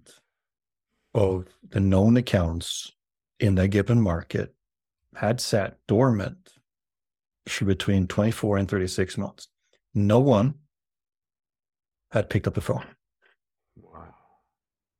of 1.13 1.47
the 1.69 1.81
known 1.81 2.15
accounts 2.15 2.93
in 3.39 3.55
that 3.55 3.69
given 3.69 4.01
market 4.01 4.53
had 5.15 5.41
sat 5.41 5.77
dormant 5.87 6.53
for 7.47 7.65
between 7.65 8.07
24 8.07 8.57
and 8.57 8.69
36 8.69 9.17
months. 9.17 9.47
No 9.93 10.19
one 10.19 10.55
had 12.11 12.29
picked 12.29 12.47
up 12.47 12.53
the 12.53 12.61
phone 12.61 12.85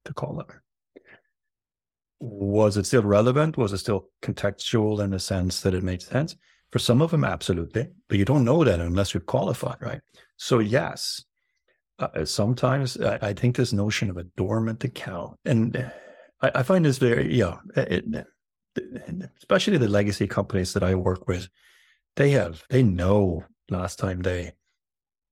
to 0.06 0.14
call 0.14 0.36
them. 0.36 0.48
Was 2.20 2.76
it 2.76 2.86
still 2.86 3.04
relevant? 3.04 3.58
Was 3.58 3.72
it 3.72 3.78
still 3.78 4.10
contextual 4.22 5.02
in 5.02 5.12
the 5.12 5.20
sense 5.20 5.62
that 5.62 5.74
it 5.74 5.84
made 5.84 6.02
sense? 6.02 6.36
For 6.72 6.80
some 6.80 7.02
of 7.02 7.12
them, 7.12 7.24
absolutely. 7.24 7.88
But 8.08 8.18
you 8.18 8.26
don't 8.26 8.44
know 8.44 8.64
that 8.64 8.80
unless 8.80 9.14
you're 9.14 9.22
qualified, 9.22 9.78
right? 9.80 10.02
So, 10.38 10.60
yes, 10.60 11.24
uh, 11.98 12.26
sometimes 12.26 13.00
I, 13.00 13.20
I, 13.22 13.34
think 13.34 13.56
this 13.56 13.74
notion 13.74 14.10
of 14.10 14.18
a 14.18 14.24
dormant 14.24 14.84
account, 14.84 15.38
and 15.46 15.92
I, 16.42 16.52
I 16.56 16.64
find 16.64 16.86
this 16.86 16.98
very, 16.98 17.34
yeah, 17.36 17.58
it, 17.76 18.06
especially 19.38 19.78
the 19.78 19.88
legacy 19.88 20.28
companies 20.28 20.74
that 20.74 20.84
I 20.84 20.96
work 20.96 21.28
with, 21.28 21.50
they 22.16 22.32
have, 22.32 22.64
they 22.70 22.84
know 22.84 23.46
last 23.70 24.00
time 24.00 24.22
they 24.22 24.54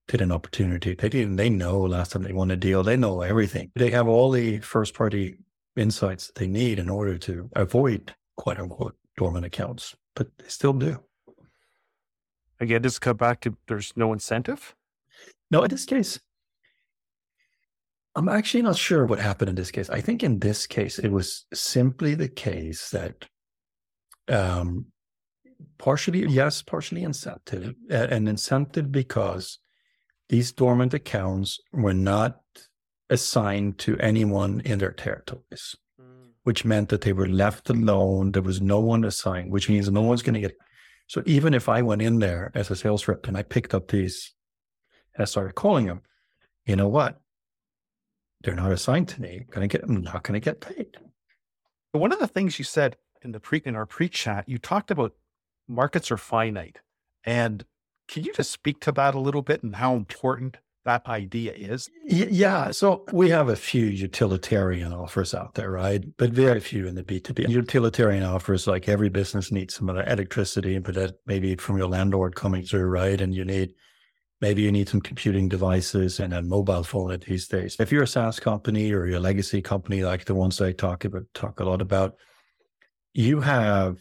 did 0.07 0.21
an 0.21 0.31
opportunity. 0.31 0.95
They 0.95 1.09
didn't, 1.09 1.35
they 1.35 1.49
know 1.49 1.79
last 1.81 2.11
time 2.11 2.23
they 2.23 2.33
won 2.33 2.51
a 2.51 2.55
deal. 2.55 2.83
They 2.83 2.97
know 2.97 3.21
everything. 3.21 3.71
They 3.75 3.89
have 3.91 4.07
all 4.07 4.31
the 4.31 4.59
first 4.59 4.93
party 4.93 5.37
insights 5.75 6.27
that 6.27 6.35
they 6.35 6.47
need 6.47 6.79
in 6.79 6.89
order 6.89 7.17
to 7.19 7.49
avoid 7.55 8.15
quote 8.35 8.59
unquote 8.59 8.95
dormant 9.17 9.45
accounts, 9.45 9.95
but 10.15 10.29
they 10.37 10.47
still 10.47 10.73
do. 10.73 11.03
Again, 12.59 12.81
just 12.81 13.01
cut 13.01 13.17
back 13.17 13.41
to 13.41 13.55
there's 13.67 13.93
no 13.95 14.13
incentive. 14.13 14.75
No, 15.51 15.63
in 15.63 15.69
this 15.69 15.85
case, 15.85 16.19
I'm 18.17 18.29
actually 18.29 18.63
not 18.63 18.75
sure 18.75 19.05
what 19.05 19.19
happened 19.19 19.49
in 19.49 19.55
this 19.55 19.69
case. 19.69 19.91
I 19.91 20.01
think 20.01 20.23
in 20.23 20.39
this 20.39 20.65
case, 20.65 20.97
it 20.97 21.09
was 21.09 21.45
simply 21.53 22.15
the 22.15 22.27
case 22.27 22.89
that 22.89 23.25
um, 24.27 24.87
partially, 25.77 26.25
yes, 26.25 26.63
partially 26.63 27.03
incentive, 27.03 27.75
an 27.91 28.27
incentive 28.27 28.91
because 28.91 29.59
these 30.29 30.51
dormant 30.51 30.95
accounts 30.95 31.59
were 31.71 31.93
not 31.93 32.39
assigned 33.11 33.77
to 33.77 33.99
anyone 33.99 34.61
in 34.65 34.79
their 34.79 34.93
territories, 34.93 35.75
mm. 36.01 36.29
which 36.41 36.65
meant 36.65 36.89
that 36.89 37.01
they 37.01 37.13
were 37.13 37.27
left 37.27 37.69
alone. 37.69 38.31
There 38.31 38.41
was 38.41 38.59
no 38.59 38.79
one 38.79 39.03
assigned, 39.03 39.51
which 39.51 39.69
means 39.69 39.91
no 39.91 40.01
one's 40.01 40.23
going 40.23 40.33
to 40.33 40.41
get. 40.41 40.57
So 41.05 41.21
even 41.27 41.53
if 41.53 41.69
I 41.69 41.83
went 41.83 42.01
in 42.01 42.17
there 42.17 42.51
as 42.55 42.71
a 42.71 42.75
sales 42.75 43.07
rep 43.07 43.27
and 43.27 43.37
I 43.37 43.43
picked 43.43 43.75
up 43.75 43.89
these 43.89 44.33
and 45.13 45.21
I 45.21 45.25
started 45.25 45.53
calling 45.53 45.85
them, 45.85 46.01
you 46.65 46.75
know 46.75 46.87
what? 46.87 47.21
They're 48.41 48.55
not 48.55 48.71
assigned 48.71 49.07
to 49.09 49.21
me. 49.21 49.45
Gonna 49.49 49.67
get 49.67 49.83
I'm 49.83 50.01
not 50.01 50.23
gonna 50.23 50.39
get 50.39 50.61
paid. 50.61 50.97
One 51.91 52.11
of 52.11 52.19
the 52.19 52.27
things 52.27 52.59
you 52.59 52.65
said 52.65 52.97
in 53.23 53.31
the 53.31 53.39
pre 53.39 53.61
in 53.65 53.75
our 53.75 53.85
pre-chat, 53.85 54.47
you 54.47 54.57
talked 54.57 54.91
about 54.91 55.13
markets 55.67 56.11
are 56.11 56.17
finite. 56.17 56.79
And 57.23 57.65
can 58.07 58.23
you 58.23 58.33
just 58.33 58.51
speak 58.51 58.79
to 58.81 58.91
that 58.93 59.15
a 59.15 59.19
little 59.19 59.41
bit 59.41 59.63
and 59.63 59.75
how 59.75 59.95
important 59.95 60.57
that 60.85 61.05
idea 61.05 61.51
is? 61.53 61.89
Yeah. 62.05 62.71
So 62.71 63.03
we 63.11 63.29
have 63.29 63.49
a 63.49 63.55
few 63.55 63.85
utilitarian 63.85 64.93
offers 64.93 65.33
out 65.33 65.55
there, 65.55 65.69
right? 65.69 66.03
But 66.17 66.31
very 66.31 66.61
few 66.61 66.87
in 66.87 66.95
the 66.95 67.03
B2B. 67.03 67.49
Utilitarian 67.49 68.23
offers, 68.23 68.65
like 68.67 68.87
every 68.87 69.09
business 69.09 69.51
needs 69.51 69.75
some 69.75 69.89
electricity, 69.89 70.79
but 70.79 70.95
that 70.95 71.15
maybe 71.25 71.55
from 71.55 71.77
your 71.77 71.87
landlord 71.87 72.35
coming 72.35 72.63
through, 72.63 72.85
right? 72.85 73.19
And 73.19 73.35
you 73.35 73.43
need, 73.43 73.73
maybe 74.41 74.61
you 74.61 74.71
need 74.71 74.89
some 74.89 75.01
computing 75.01 75.49
devices 75.49 76.19
and 76.19 76.33
a 76.33 76.41
mobile 76.41 76.83
phone 76.83 77.17
these 77.25 77.47
days. 77.47 77.75
If 77.79 77.91
you're 77.91 78.03
a 78.03 78.07
SaaS 78.07 78.39
company 78.39 78.91
or 78.91 79.05
you're 79.05 79.17
a 79.17 79.21
legacy 79.21 79.61
company, 79.61 80.03
like 80.03 80.25
the 80.25 80.35
ones 80.35 80.61
I 80.61 80.71
talk 80.71 81.05
about, 81.05 81.23
talk 81.33 81.59
a 81.59 81.65
lot 81.65 81.81
about, 81.81 82.15
you 83.13 83.41
have 83.41 83.99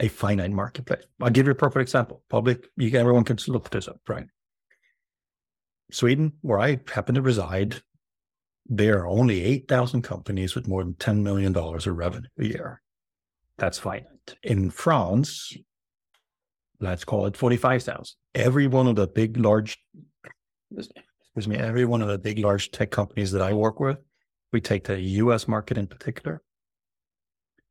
a 0.00 0.08
finite 0.08 0.50
marketplace. 0.50 1.04
I'll 1.20 1.30
give 1.30 1.46
you 1.46 1.52
a 1.52 1.56
perfect 1.56 1.82
example. 1.82 2.22
Public, 2.28 2.68
you 2.76 2.96
everyone 2.98 3.24
can 3.24 3.38
look 3.48 3.70
this 3.70 3.88
up, 3.88 4.00
right? 4.08 4.26
Sweden, 5.90 6.32
where 6.40 6.58
I 6.58 6.80
happen 6.92 7.14
to 7.14 7.22
reside, 7.22 7.82
there 8.66 9.00
are 9.00 9.06
only 9.06 9.42
8,000 9.44 10.02
companies 10.02 10.54
with 10.54 10.66
more 10.66 10.82
than 10.82 10.94
$10 10.94 11.22
million 11.22 11.56
of 11.56 11.86
revenue 11.86 12.28
a 12.38 12.44
year. 12.44 12.82
That's 13.58 13.78
finite. 13.78 14.36
In 14.42 14.70
France, 14.70 15.56
let's 16.80 17.04
call 17.04 17.26
it 17.26 17.36
45,000. 17.36 18.16
Every 18.34 18.66
one 18.66 18.86
of 18.86 18.96
the 18.96 19.06
big, 19.06 19.36
large, 19.36 19.78
excuse 20.70 21.48
me, 21.48 21.56
every 21.56 21.84
one 21.84 22.02
of 22.02 22.08
the 22.08 22.18
big, 22.18 22.38
large 22.38 22.70
tech 22.70 22.90
companies 22.90 23.32
that 23.32 23.42
I 23.42 23.52
work 23.52 23.80
with, 23.80 23.98
we 24.52 24.60
take 24.60 24.84
the 24.84 25.00
US 25.00 25.48
market 25.48 25.78
in 25.78 25.86
particular. 25.86 26.42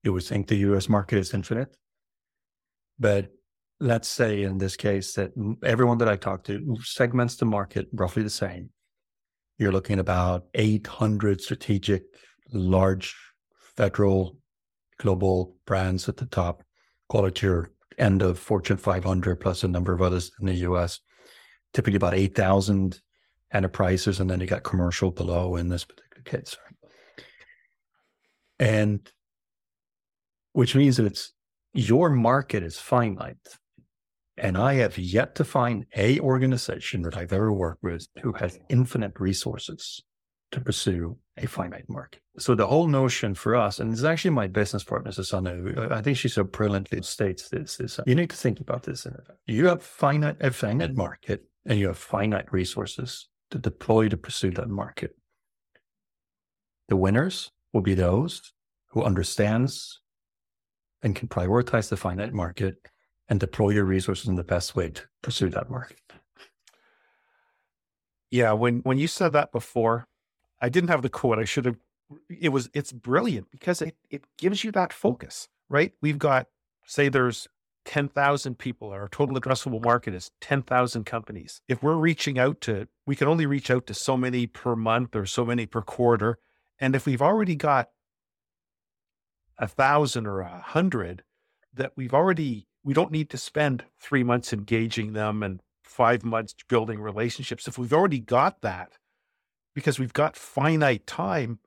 You 0.03 0.13
would 0.13 0.23
think 0.23 0.47
the 0.47 0.57
US 0.57 0.89
market 0.89 1.17
is 1.19 1.33
infinite. 1.33 1.75
But 2.99 3.31
let's 3.79 4.07
say 4.07 4.43
in 4.43 4.57
this 4.57 4.75
case 4.75 5.13
that 5.13 5.31
everyone 5.63 5.97
that 5.97 6.07
I 6.07 6.15
talk 6.15 6.43
to 6.45 6.77
segments 6.83 7.35
the 7.35 7.45
market 7.45 7.87
roughly 7.91 8.23
the 8.23 8.29
same. 8.29 8.69
You're 9.57 9.71
looking 9.71 9.99
about 9.99 10.45
800 10.53 11.41
strategic, 11.41 12.03
large 12.51 13.15
federal 13.77 14.37
global 14.97 15.55
brands 15.65 16.07
at 16.07 16.17
the 16.17 16.25
top. 16.25 16.63
Call 17.09 17.25
it 17.25 17.41
your 17.41 17.71
end 17.97 18.21
of 18.21 18.39
Fortune 18.39 18.77
500 18.77 19.39
plus 19.39 19.63
a 19.63 19.67
number 19.67 19.93
of 19.93 20.01
others 20.01 20.31
in 20.39 20.47
the 20.47 20.55
US. 20.55 20.99
Typically 21.73 21.97
about 21.97 22.13
8,000 22.13 23.01
enterprises, 23.53 24.19
and 24.19 24.29
then 24.29 24.39
you 24.39 24.47
got 24.47 24.63
commercial 24.63 25.11
below 25.11 25.55
in 25.55 25.69
this 25.69 25.85
particular 25.85 26.23
case. 26.23 26.57
And 28.59 29.11
which 30.53 30.75
means 30.75 30.97
that 30.97 31.05
it's 31.05 31.33
your 31.73 32.09
market 32.09 32.63
is 32.63 32.79
finite. 32.79 33.35
And 34.37 34.57
I 34.57 34.75
have 34.75 34.97
yet 34.97 35.35
to 35.35 35.43
find 35.43 35.85
a 35.95 36.19
organization 36.19 37.01
that 37.03 37.17
I've 37.17 37.33
ever 37.33 37.51
worked 37.51 37.83
with 37.83 38.07
who 38.21 38.33
has 38.33 38.59
infinite 38.69 39.19
resources 39.19 40.01
to 40.51 40.61
pursue 40.61 41.17
a 41.37 41.47
finite 41.47 41.89
market. 41.89 42.21
So 42.37 42.53
the 42.53 42.67
whole 42.67 42.87
notion 42.87 43.33
for 43.33 43.55
us, 43.55 43.79
and 43.79 43.93
it's 43.93 44.03
actually 44.03 44.31
my 44.31 44.47
business 44.47 44.83
partner, 44.83 45.11
Susanna, 45.11 45.55
uh, 45.77 45.87
I 45.91 46.01
think 46.01 46.17
she 46.17 46.27
so 46.27 46.43
brilliantly 46.43 47.01
states 47.01 47.49
this, 47.49 47.79
is 47.79 47.99
uh, 47.99 48.03
you 48.05 48.15
need 48.15 48.29
to 48.29 48.35
think 48.35 48.59
about 48.59 48.83
this. 48.83 49.07
You 49.45 49.67
have 49.67 49.81
finite, 49.81 50.37
a 50.41 50.51
finite 50.51 50.95
market 50.95 51.45
and 51.65 51.79
you 51.79 51.87
have 51.87 51.97
finite 51.97 52.51
resources 52.51 53.29
to 53.51 53.57
deploy 53.57 54.09
to 54.09 54.17
pursue 54.17 54.51
that 54.51 54.69
market. 54.69 55.15
The 56.89 56.97
winners 56.97 57.51
will 57.73 57.81
be 57.81 57.93
those 57.93 58.53
who 58.89 59.03
understands 59.03 60.01
and 61.01 61.15
can 61.15 61.27
prioritize 61.27 61.89
the 61.89 61.97
finite 61.97 62.33
market 62.33 62.75
and 63.29 63.39
deploy 63.39 63.69
your 63.69 63.85
resources 63.85 64.27
in 64.27 64.35
the 64.35 64.43
best 64.43 64.75
way 64.75 64.89
to 64.89 65.01
pursue 65.21 65.49
that 65.49 65.69
market. 65.69 65.99
Yeah, 68.29 68.53
when 68.53 68.79
when 68.79 68.97
you 68.97 69.07
said 69.07 69.33
that 69.33 69.51
before, 69.51 70.07
I 70.59 70.69
didn't 70.69 70.89
have 70.89 71.01
the 71.01 71.09
quote. 71.09 71.39
I 71.39 71.45
should 71.45 71.65
have. 71.65 71.77
It 72.29 72.49
was 72.49 72.69
it's 72.73 72.91
brilliant 72.91 73.51
because 73.51 73.81
it 73.81 73.95
it 74.09 74.25
gives 74.37 74.63
you 74.63 74.71
that 74.73 74.93
focus, 74.93 75.47
right? 75.69 75.93
We've 76.01 76.19
got 76.19 76.47
say 76.85 77.09
there's 77.09 77.47
10,000 77.85 78.57
people, 78.57 78.89
our 78.89 79.07
total 79.07 79.39
addressable 79.39 79.83
market 79.83 80.13
is 80.13 80.31
10,000 80.41 81.03
companies. 81.05 81.61
If 81.67 81.83
we're 81.83 81.95
reaching 81.95 82.39
out 82.39 82.59
to, 82.61 82.87
we 83.05 83.15
can 83.15 83.27
only 83.27 83.45
reach 83.45 83.69
out 83.69 83.85
to 83.87 83.93
so 83.93 84.17
many 84.17 84.47
per 84.47 84.75
month 84.75 85.15
or 85.15 85.25
so 85.27 85.45
many 85.45 85.67
per 85.67 85.81
quarter. 85.81 86.39
And 86.79 86.95
if 86.95 87.05
we've 87.05 87.21
already 87.21 87.55
got 87.55 87.89
a 89.57 89.67
thousand 89.67 90.27
or 90.27 90.41
a 90.41 90.59
hundred 90.59 91.23
that 91.73 91.93
we've 91.95 92.13
already 92.13 92.67
we 92.83 92.93
don't 92.93 93.11
need 93.11 93.29
to 93.29 93.37
spend 93.37 93.83
three 93.99 94.23
months 94.23 94.53
engaging 94.53 95.13
them 95.13 95.41
and 95.41 95.61
five 95.83 96.23
months 96.23 96.53
building 96.67 96.99
relationships 96.99 97.67
if 97.67 97.77
we've 97.77 97.93
already 97.93 98.19
got 98.19 98.61
that 98.61 98.97
because 99.73 99.97
we've 99.97 100.13
got 100.13 100.35
finite 100.35 101.07
time 101.07 101.59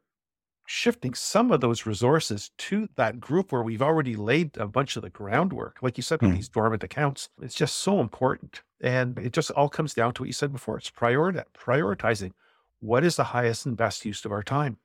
shifting 0.70 1.14
some 1.14 1.50
of 1.50 1.62
those 1.62 1.86
resources 1.86 2.50
to 2.58 2.86
that 2.96 3.18
group 3.18 3.50
where 3.50 3.62
we've 3.62 3.80
already 3.80 4.14
laid 4.14 4.54
a 4.58 4.66
bunch 4.66 4.96
of 4.96 5.02
the 5.02 5.08
groundwork 5.08 5.78
like 5.80 5.96
you 5.96 6.02
said 6.02 6.20
with 6.20 6.30
mm. 6.30 6.34
these 6.34 6.48
dormant 6.48 6.84
accounts 6.84 7.30
it's 7.40 7.54
just 7.54 7.76
so 7.76 8.00
important 8.00 8.62
and 8.82 9.18
it 9.18 9.32
just 9.32 9.50
all 9.52 9.70
comes 9.70 9.94
down 9.94 10.12
to 10.12 10.22
what 10.22 10.26
you 10.26 10.32
said 10.32 10.52
before 10.52 10.76
it's 10.76 10.90
priori- 10.90 11.42
prioritizing 11.58 12.32
what 12.80 13.02
is 13.02 13.16
the 13.16 13.24
highest 13.24 13.64
and 13.64 13.78
best 13.78 14.04
use 14.04 14.24
of 14.26 14.30
our 14.30 14.42
time 14.42 14.76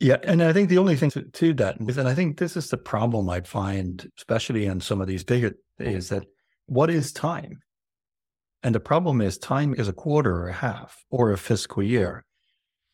yeah, 0.00 0.16
and 0.24 0.42
I 0.42 0.52
think 0.52 0.68
the 0.68 0.78
only 0.78 0.96
thing 0.96 1.10
to, 1.12 1.22
to 1.22 1.54
that, 1.54 1.78
and 1.78 2.08
I 2.08 2.12
think 2.12 2.36
this 2.36 2.56
is 2.56 2.68
the 2.68 2.76
problem 2.76 3.30
I 3.30 3.40
find, 3.42 4.10
especially 4.18 4.66
in 4.66 4.80
some 4.80 5.00
of 5.00 5.06
these 5.06 5.22
bigger, 5.22 5.54
is 5.78 6.08
that 6.08 6.24
what 6.66 6.90
is 6.90 7.12
time? 7.12 7.60
And 8.64 8.74
the 8.74 8.80
problem 8.80 9.20
is 9.20 9.38
time 9.38 9.74
is 9.74 9.86
a 9.86 9.92
quarter 9.92 10.34
or 10.34 10.48
a 10.48 10.54
half 10.54 11.04
or 11.10 11.30
a 11.30 11.38
fiscal 11.38 11.84
year. 11.84 12.24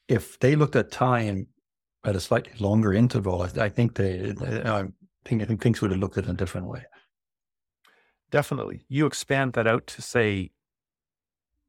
If 0.08 0.38
they 0.38 0.56
looked 0.56 0.76
at 0.76 0.90
time 0.90 1.48
at 2.04 2.16
a 2.16 2.20
slightly 2.20 2.52
longer 2.58 2.92
interval, 2.92 3.42
I, 3.42 3.68
think 3.68 3.94
they, 3.94 4.34
I 4.64 4.84
think, 5.24 5.42
I 5.42 5.44
think 5.44 5.62
things 5.62 5.80
would 5.80 5.90
have 5.90 6.00
looked 6.00 6.18
at 6.18 6.28
a 6.28 6.32
different 6.32 6.66
way. 6.66 6.84
Definitely. 8.30 8.84
You 8.88 9.06
expand 9.06 9.52
that 9.54 9.66
out 9.66 9.86
to 9.88 10.02
say 10.02 10.50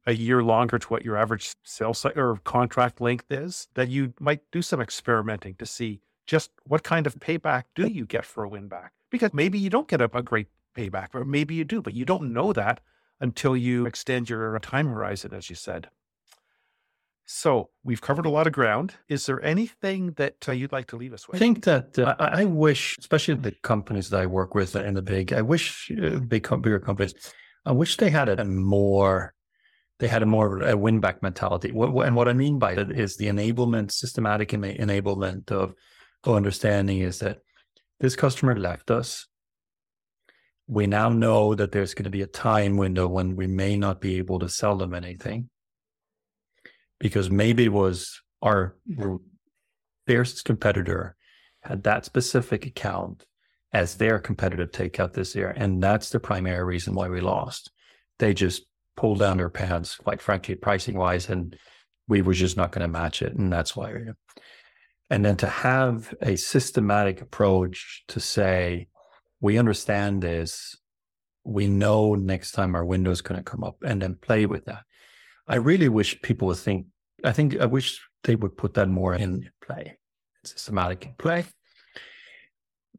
a 0.06 0.14
year 0.14 0.42
longer 0.44 0.80
to 0.80 0.88
what 0.88 1.06
your 1.06 1.18
average 1.18 1.56
sales 1.64 2.06
or 2.06 2.40
contract 2.44 3.02
length 3.02 3.32
is, 3.32 3.68
that 3.76 3.90
you 3.90 4.14
might 4.20 4.42
do 4.52 4.62
some 4.62 4.82
experimenting 4.82 5.56
to 5.56 5.66
see 5.66 6.02
just 6.26 6.52
what 6.66 6.84
kind 6.84 7.08
of 7.08 7.16
payback 7.16 7.64
do 7.76 7.88
you 7.88 8.06
get 8.06 8.26
for 8.26 8.44
a 8.44 8.50
win 8.50 8.68
back? 8.68 8.94
Because 9.10 9.34
maybe 9.34 9.60
you 9.60 9.70
don't 9.70 9.88
get 9.88 10.02
a, 10.02 10.10
a 10.18 10.22
great 10.22 10.48
payback, 10.76 11.10
or 11.14 11.26
maybe 11.26 11.56
you 11.56 11.64
do, 11.64 11.82
but 11.82 11.94
you 11.94 12.06
don't 12.06 12.32
know 12.34 12.54
that 12.54 12.80
until 13.20 13.58
you 13.58 13.86
extend 13.86 14.30
your 14.30 14.58
time 14.60 14.88
horizon, 14.88 15.34
as 15.34 15.50
you 15.50 15.56
said. 15.56 15.90
So 17.32 17.70
we've 17.84 18.02
covered 18.02 18.26
a 18.26 18.30
lot 18.32 18.48
of 18.48 18.54
ground. 18.54 18.96
Is 19.08 19.28
there 19.28 19.40
anything 19.46 20.14
that 20.14 20.50
uh, 20.50 20.52
you'd 20.52 20.72
like 20.72 20.88
to 20.88 20.98
leave 20.98 21.14
us 21.14 21.28
with? 21.28 21.36
I 21.36 21.40
think 21.40 21.64
that 21.66 22.00
uh, 22.00 22.16
I 22.18 22.46
wish, 22.46 22.98
especially 22.98 23.36
the 23.36 23.52
companies 23.62 24.10
that 24.10 24.20
I 24.20 24.26
work 24.26 24.56
with 24.56 24.76
in 24.76 24.96
the 24.96 25.04
big, 25.04 25.32
I 25.32 25.44
wish 25.44 25.92
uh, 25.92 26.18
big, 26.18 26.50
bigger 26.50 26.80
companies, 26.80 27.14
I 27.68 27.72
wish 27.74 27.98
they 27.98 28.10
had 28.10 28.30
a 28.30 28.44
more 28.44 29.36
they 30.00 30.08
had 30.08 30.24
a 30.24 30.26
more 30.26 30.64
a 30.64 30.76
win 30.76 31.02
back 31.02 31.22
mentality. 31.22 31.72
What, 31.72 32.08
and 32.08 32.16
what 32.16 32.28
I 32.28 32.34
mean 32.34 32.58
by 32.58 32.74
that 32.74 32.90
is 32.90 33.18
the 33.18 33.28
enablement, 33.28 33.92
systematic 33.92 34.50
enablement 34.50 35.52
of, 35.52 35.76
of 36.24 36.36
understanding 36.36 37.02
is 37.02 37.20
that 37.20 37.42
this 38.00 38.16
customer 38.16 38.58
left 38.58 38.90
us. 38.90 39.28
We 40.66 40.88
now 40.88 41.10
know 41.10 41.54
that 41.54 41.74
there's 41.74 41.94
going 41.94 42.06
to 42.06 42.10
be 42.10 42.24
a 42.24 42.28
time 42.28 42.76
window 42.76 43.08
when 43.08 43.36
we 43.36 43.46
may 43.46 43.78
not 43.78 44.02
be 44.02 44.18
able 44.18 44.40
to 44.40 44.50
sell 44.50 44.78
them 44.78 44.96
anything 44.96 45.52
because 47.00 47.30
maybe 47.30 47.66
it 47.66 47.74
was 47.74 48.22
our 48.42 48.76
fiercest 50.08 50.46
competitor 50.46 51.16
had 51.62 51.84
that 51.84 52.06
specific 52.06 52.66
account 52.66 53.26
as 53.74 53.96
their 53.96 54.20
competitive 54.20 54.72
takeout 54.72 55.14
this 55.14 55.36
year. 55.36 55.54
And 55.56 55.82
that's 55.84 56.10
the 56.10 56.20
primary 56.20 56.64
reason 56.64 56.96
why 56.96 57.08
we 57.10 57.22
lost. 57.22 57.72
They 58.18 58.34
just 58.34 58.64
pulled 58.98 59.20
down 59.20 59.38
their 59.38 59.50
pants, 59.50 59.96
quite 59.96 60.22
frankly, 60.22 60.56
pricing 60.56 60.98
wise, 60.98 61.30
and 61.30 61.56
we 62.08 62.22
were 62.22 62.34
just 62.34 62.58
not 62.58 62.72
going 62.72 62.82
to 62.82 62.88
match 62.88 63.22
it. 63.22 63.34
And 63.34 63.52
that's 63.54 63.76
why. 63.76 63.94
And 65.10 65.24
then 65.24 65.38
to 65.38 65.48
have 65.48 66.14
a 66.22 66.36
systematic 66.36 67.22
approach 67.22 68.04
to 68.10 68.20
say, 68.20 68.88
we 69.42 69.58
understand 69.58 70.22
this, 70.22 70.76
we 71.44 71.68
know 71.68 72.16
next 72.16 72.52
time 72.52 72.76
our 72.76 72.86
window 72.86 73.12
is 73.12 73.22
going 73.22 73.40
to 73.40 73.44
come 73.44 73.64
up, 73.64 73.78
and 73.84 74.02
then 74.02 74.16
play 74.16 74.46
with 74.46 74.66
that. 74.66 74.84
I 75.50 75.56
really 75.56 75.90
wish 75.90 76.22
people 76.22 76.48
would 76.50 76.58
think, 76.58 76.86
I 77.24 77.32
think 77.34 77.60
I 77.60 77.66
wish 77.66 78.00
they 78.24 78.36
would 78.36 78.56
put 78.56 78.76
that 78.76 78.88
more 78.88 79.16
in 79.16 79.50
play, 79.66 79.98
systematic 80.44 81.18
play. 81.18 81.46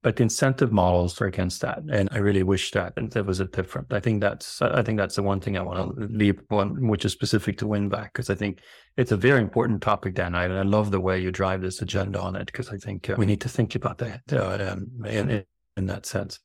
but 0.03 0.17
the 0.17 0.23
incentive 0.23 0.73
models 0.73 1.21
are 1.21 1.27
against 1.27 1.61
that. 1.61 1.81
And 1.93 2.09
I 2.11 2.19
really 2.19 2.43
wish 2.43 2.71
that 2.73 2.95
there 2.97 3.23
was 3.23 3.41
a 3.41 3.45
different. 3.45 3.93
I 3.93 4.01
think 4.01 4.21
that's 4.21 4.63
I 4.63 4.83
think 4.83 4.99
that's 4.99 5.17
the 5.17 5.23
one 5.23 5.41
thing 5.41 5.59
I 5.59 5.63
want 5.63 5.97
to 5.97 6.07
leave 6.07 6.41
one, 6.49 6.89
which 6.89 7.05
is 7.05 7.13
specific 7.13 7.59
to 7.59 7.67
win 7.67 7.89
back, 7.89 8.13
because 8.13 8.31
I 8.31 8.35
think 8.35 8.61
it's 8.97 9.13
a 9.13 9.17
very 9.17 9.41
important 9.41 9.83
topic, 9.83 10.15
Dan. 10.15 10.35
I, 10.35 10.45
I 10.45 10.63
love 10.63 10.91
the 10.91 11.01
way 11.01 11.21
you 11.21 11.31
drive 11.31 11.61
this 11.61 11.83
agenda 11.83 12.21
on 12.21 12.35
it, 12.35 12.47
because 12.47 12.71
I 12.71 12.79
think 12.79 13.11
uh, 13.11 13.15
we 13.19 13.27
need 13.27 13.43
to 13.43 13.49
think 13.49 13.75
about 13.75 13.99
that 13.99 14.23
uh, 14.33 14.73
um, 14.73 15.05
in, 15.07 15.45
in 15.77 15.87
that 15.87 16.07
sense. 16.07 16.41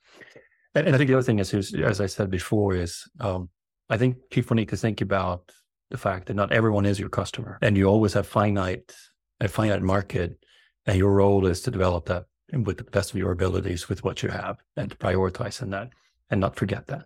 And, 0.76 0.88
and, 0.88 0.96
I 0.96 0.98
think 0.98 1.08
the 1.08 1.16
other 1.16 1.24
thing 1.24 1.40
is, 1.40 1.54
is 1.54 1.74
as 1.74 2.02
I 2.02 2.08
said 2.08 2.30
before, 2.30 2.76
is 2.76 3.10
um, 3.22 3.50
I 3.90 3.98
think 3.98 4.18
people 4.30 4.56
need 4.56 4.70
to 4.70 4.78
think 4.78 5.00
about 5.00 5.50
the 5.96 6.02
fact 6.10 6.28
that 6.28 6.34
not 6.34 6.52
everyone 6.52 6.86
is 6.86 7.00
your 7.00 7.08
customer, 7.08 7.58
and 7.62 7.78
you 7.78 7.86
always 7.86 8.14
have 8.14 8.28
finite 8.28 8.94
a 9.40 9.48
finite 9.48 9.82
market, 9.82 10.46
and 10.86 10.98
your 10.98 11.14
role 11.14 11.46
is 11.46 11.62
to 11.62 11.72
develop 11.72 12.06
that 12.06 12.26
with 12.52 12.78
the 12.78 12.84
best 12.84 13.12
of 13.12 13.18
your 13.18 13.32
abilities 13.32 13.88
with 13.88 14.04
what 14.04 14.22
you 14.22 14.30
have 14.30 14.58
and 14.76 14.92
to 14.92 14.98
prioritize 14.98 15.62
in 15.62 15.70
that 15.70 15.90
and 16.30 16.42
not 16.42 16.56
forget 16.56 16.88
that. 16.88 17.06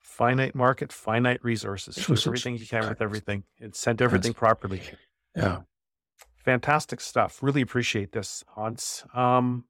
Finite 0.00 0.54
market, 0.54 0.92
finite 0.92 1.42
resources. 1.42 1.94
Do 1.96 2.12
everything 2.12 2.56
you 2.58 2.66
can 2.66 2.88
with 2.88 3.00
everything. 3.00 3.44
Incent 3.60 4.00
everything 4.00 4.32
That's, 4.32 4.38
properly. 4.38 4.82
Yeah. 5.34 5.60
Fantastic 6.44 7.00
stuff. 7.00 7.42
Really 7.42 7.62
appreciate 7.62 8.12
this, 8.12 8.44
Hans. 8.54 9.04
Um, 9.14 9.64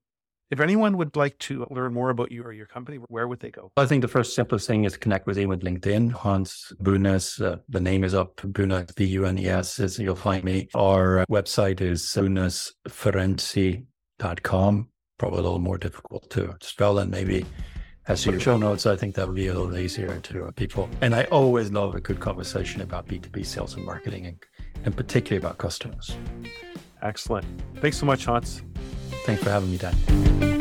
if 0.54 0.60
anyone 0.60 0.96
would 0.96 1.16
like 1.16 1.36
to 1.40 1.66
learn 1.68 1.92
more 1.92 2.10
about 2.10 2.30
you 2.30 2.44
or 2.44 2.52
your 2.52 2.66
company, 2.66 2.98
where 3.08 3.26
would 3.26 3.40
they 3.40 3.50
go? 3.50 3.72
I 3.76 3.86
think 3.86 4.02
the 4.02 4.08
first 4.08 4.36
simplest 4.36 4.68
thing 4.68 4.84
is 4.84 4.96
connect 4.96 5.26
with 5.26 5.36
me 5.36 5.46
with 5.46 5.62
LinkedIn. 5.62 6.12
Hans 6.12 6.72
Bunes, 6.80 7.40
uh, 7.40 7.56
the 7.68 7.80
name 7.80 8.04
is 8.04 8.14
up. 8.14 8.40
Bunes, 8.44 8.92
B 8.92 9.04
U 9.04 9.26
N 9.26 9.36
E 9.36 9.48
S, 9.48 9.80
is 9.80 9.98
you'll 9.98 10.14
find 10.14 10.44
me. 10.44 10.68
Our 10.72 11.18
uh, 11.18 11.26
website 11.28 11.80
is 11.80 12.02
bunesferenci.com 12.02 13.84
com. 14.42 14.88
Probably 15.18 15.38
a 15.40 15.42
little 15.42 15.58
more 15.58 15.78
difficult 15.78 16.30
to 16.30 16.56
spell 16.60 16.94
than 16.94 17.10
maybe 17.10 17.44
as 18.06 18.24
your 18.24 18.38
show 18.38 18.56
notes. 18.56 18.86
I 18.86 18.94
think 18.94 19.16
that 19.16 19.26
would 19.26 19.34
be 19.34 19.48
a 19.48 19.54
little 19.54 19.76
easier 19.76 20.20
to 20.20 20.52
people. 20.52 20.88
And 21.00 21.16
I 21.16 21.24
always 21.24 21.72
love 21.72 21.96
a 21.96 22.00
good 22.00 22.20
conversation 22.20 22.80
about 22.80 23.08
B2B 23.08 23.44
sales 23.44 23.74
and 23.74 23.84
marketing 23.84 24.26
and, 24.26 24.36
and 24.84 24.96
particularly 24.96 25.44
about 25.44 25.58
customers. 25.58 26.16
Excellent. 27.02 27.46
Thanks 27.80 27.98
so 27.98 28.06
much, 28.06 28.24
Hans. 28.24 28.62
Thanks 29.24 29.42
for 29.42 29.50
having 29.50 29.70
me, 29.70 29.78
Dan. 29.78 30.53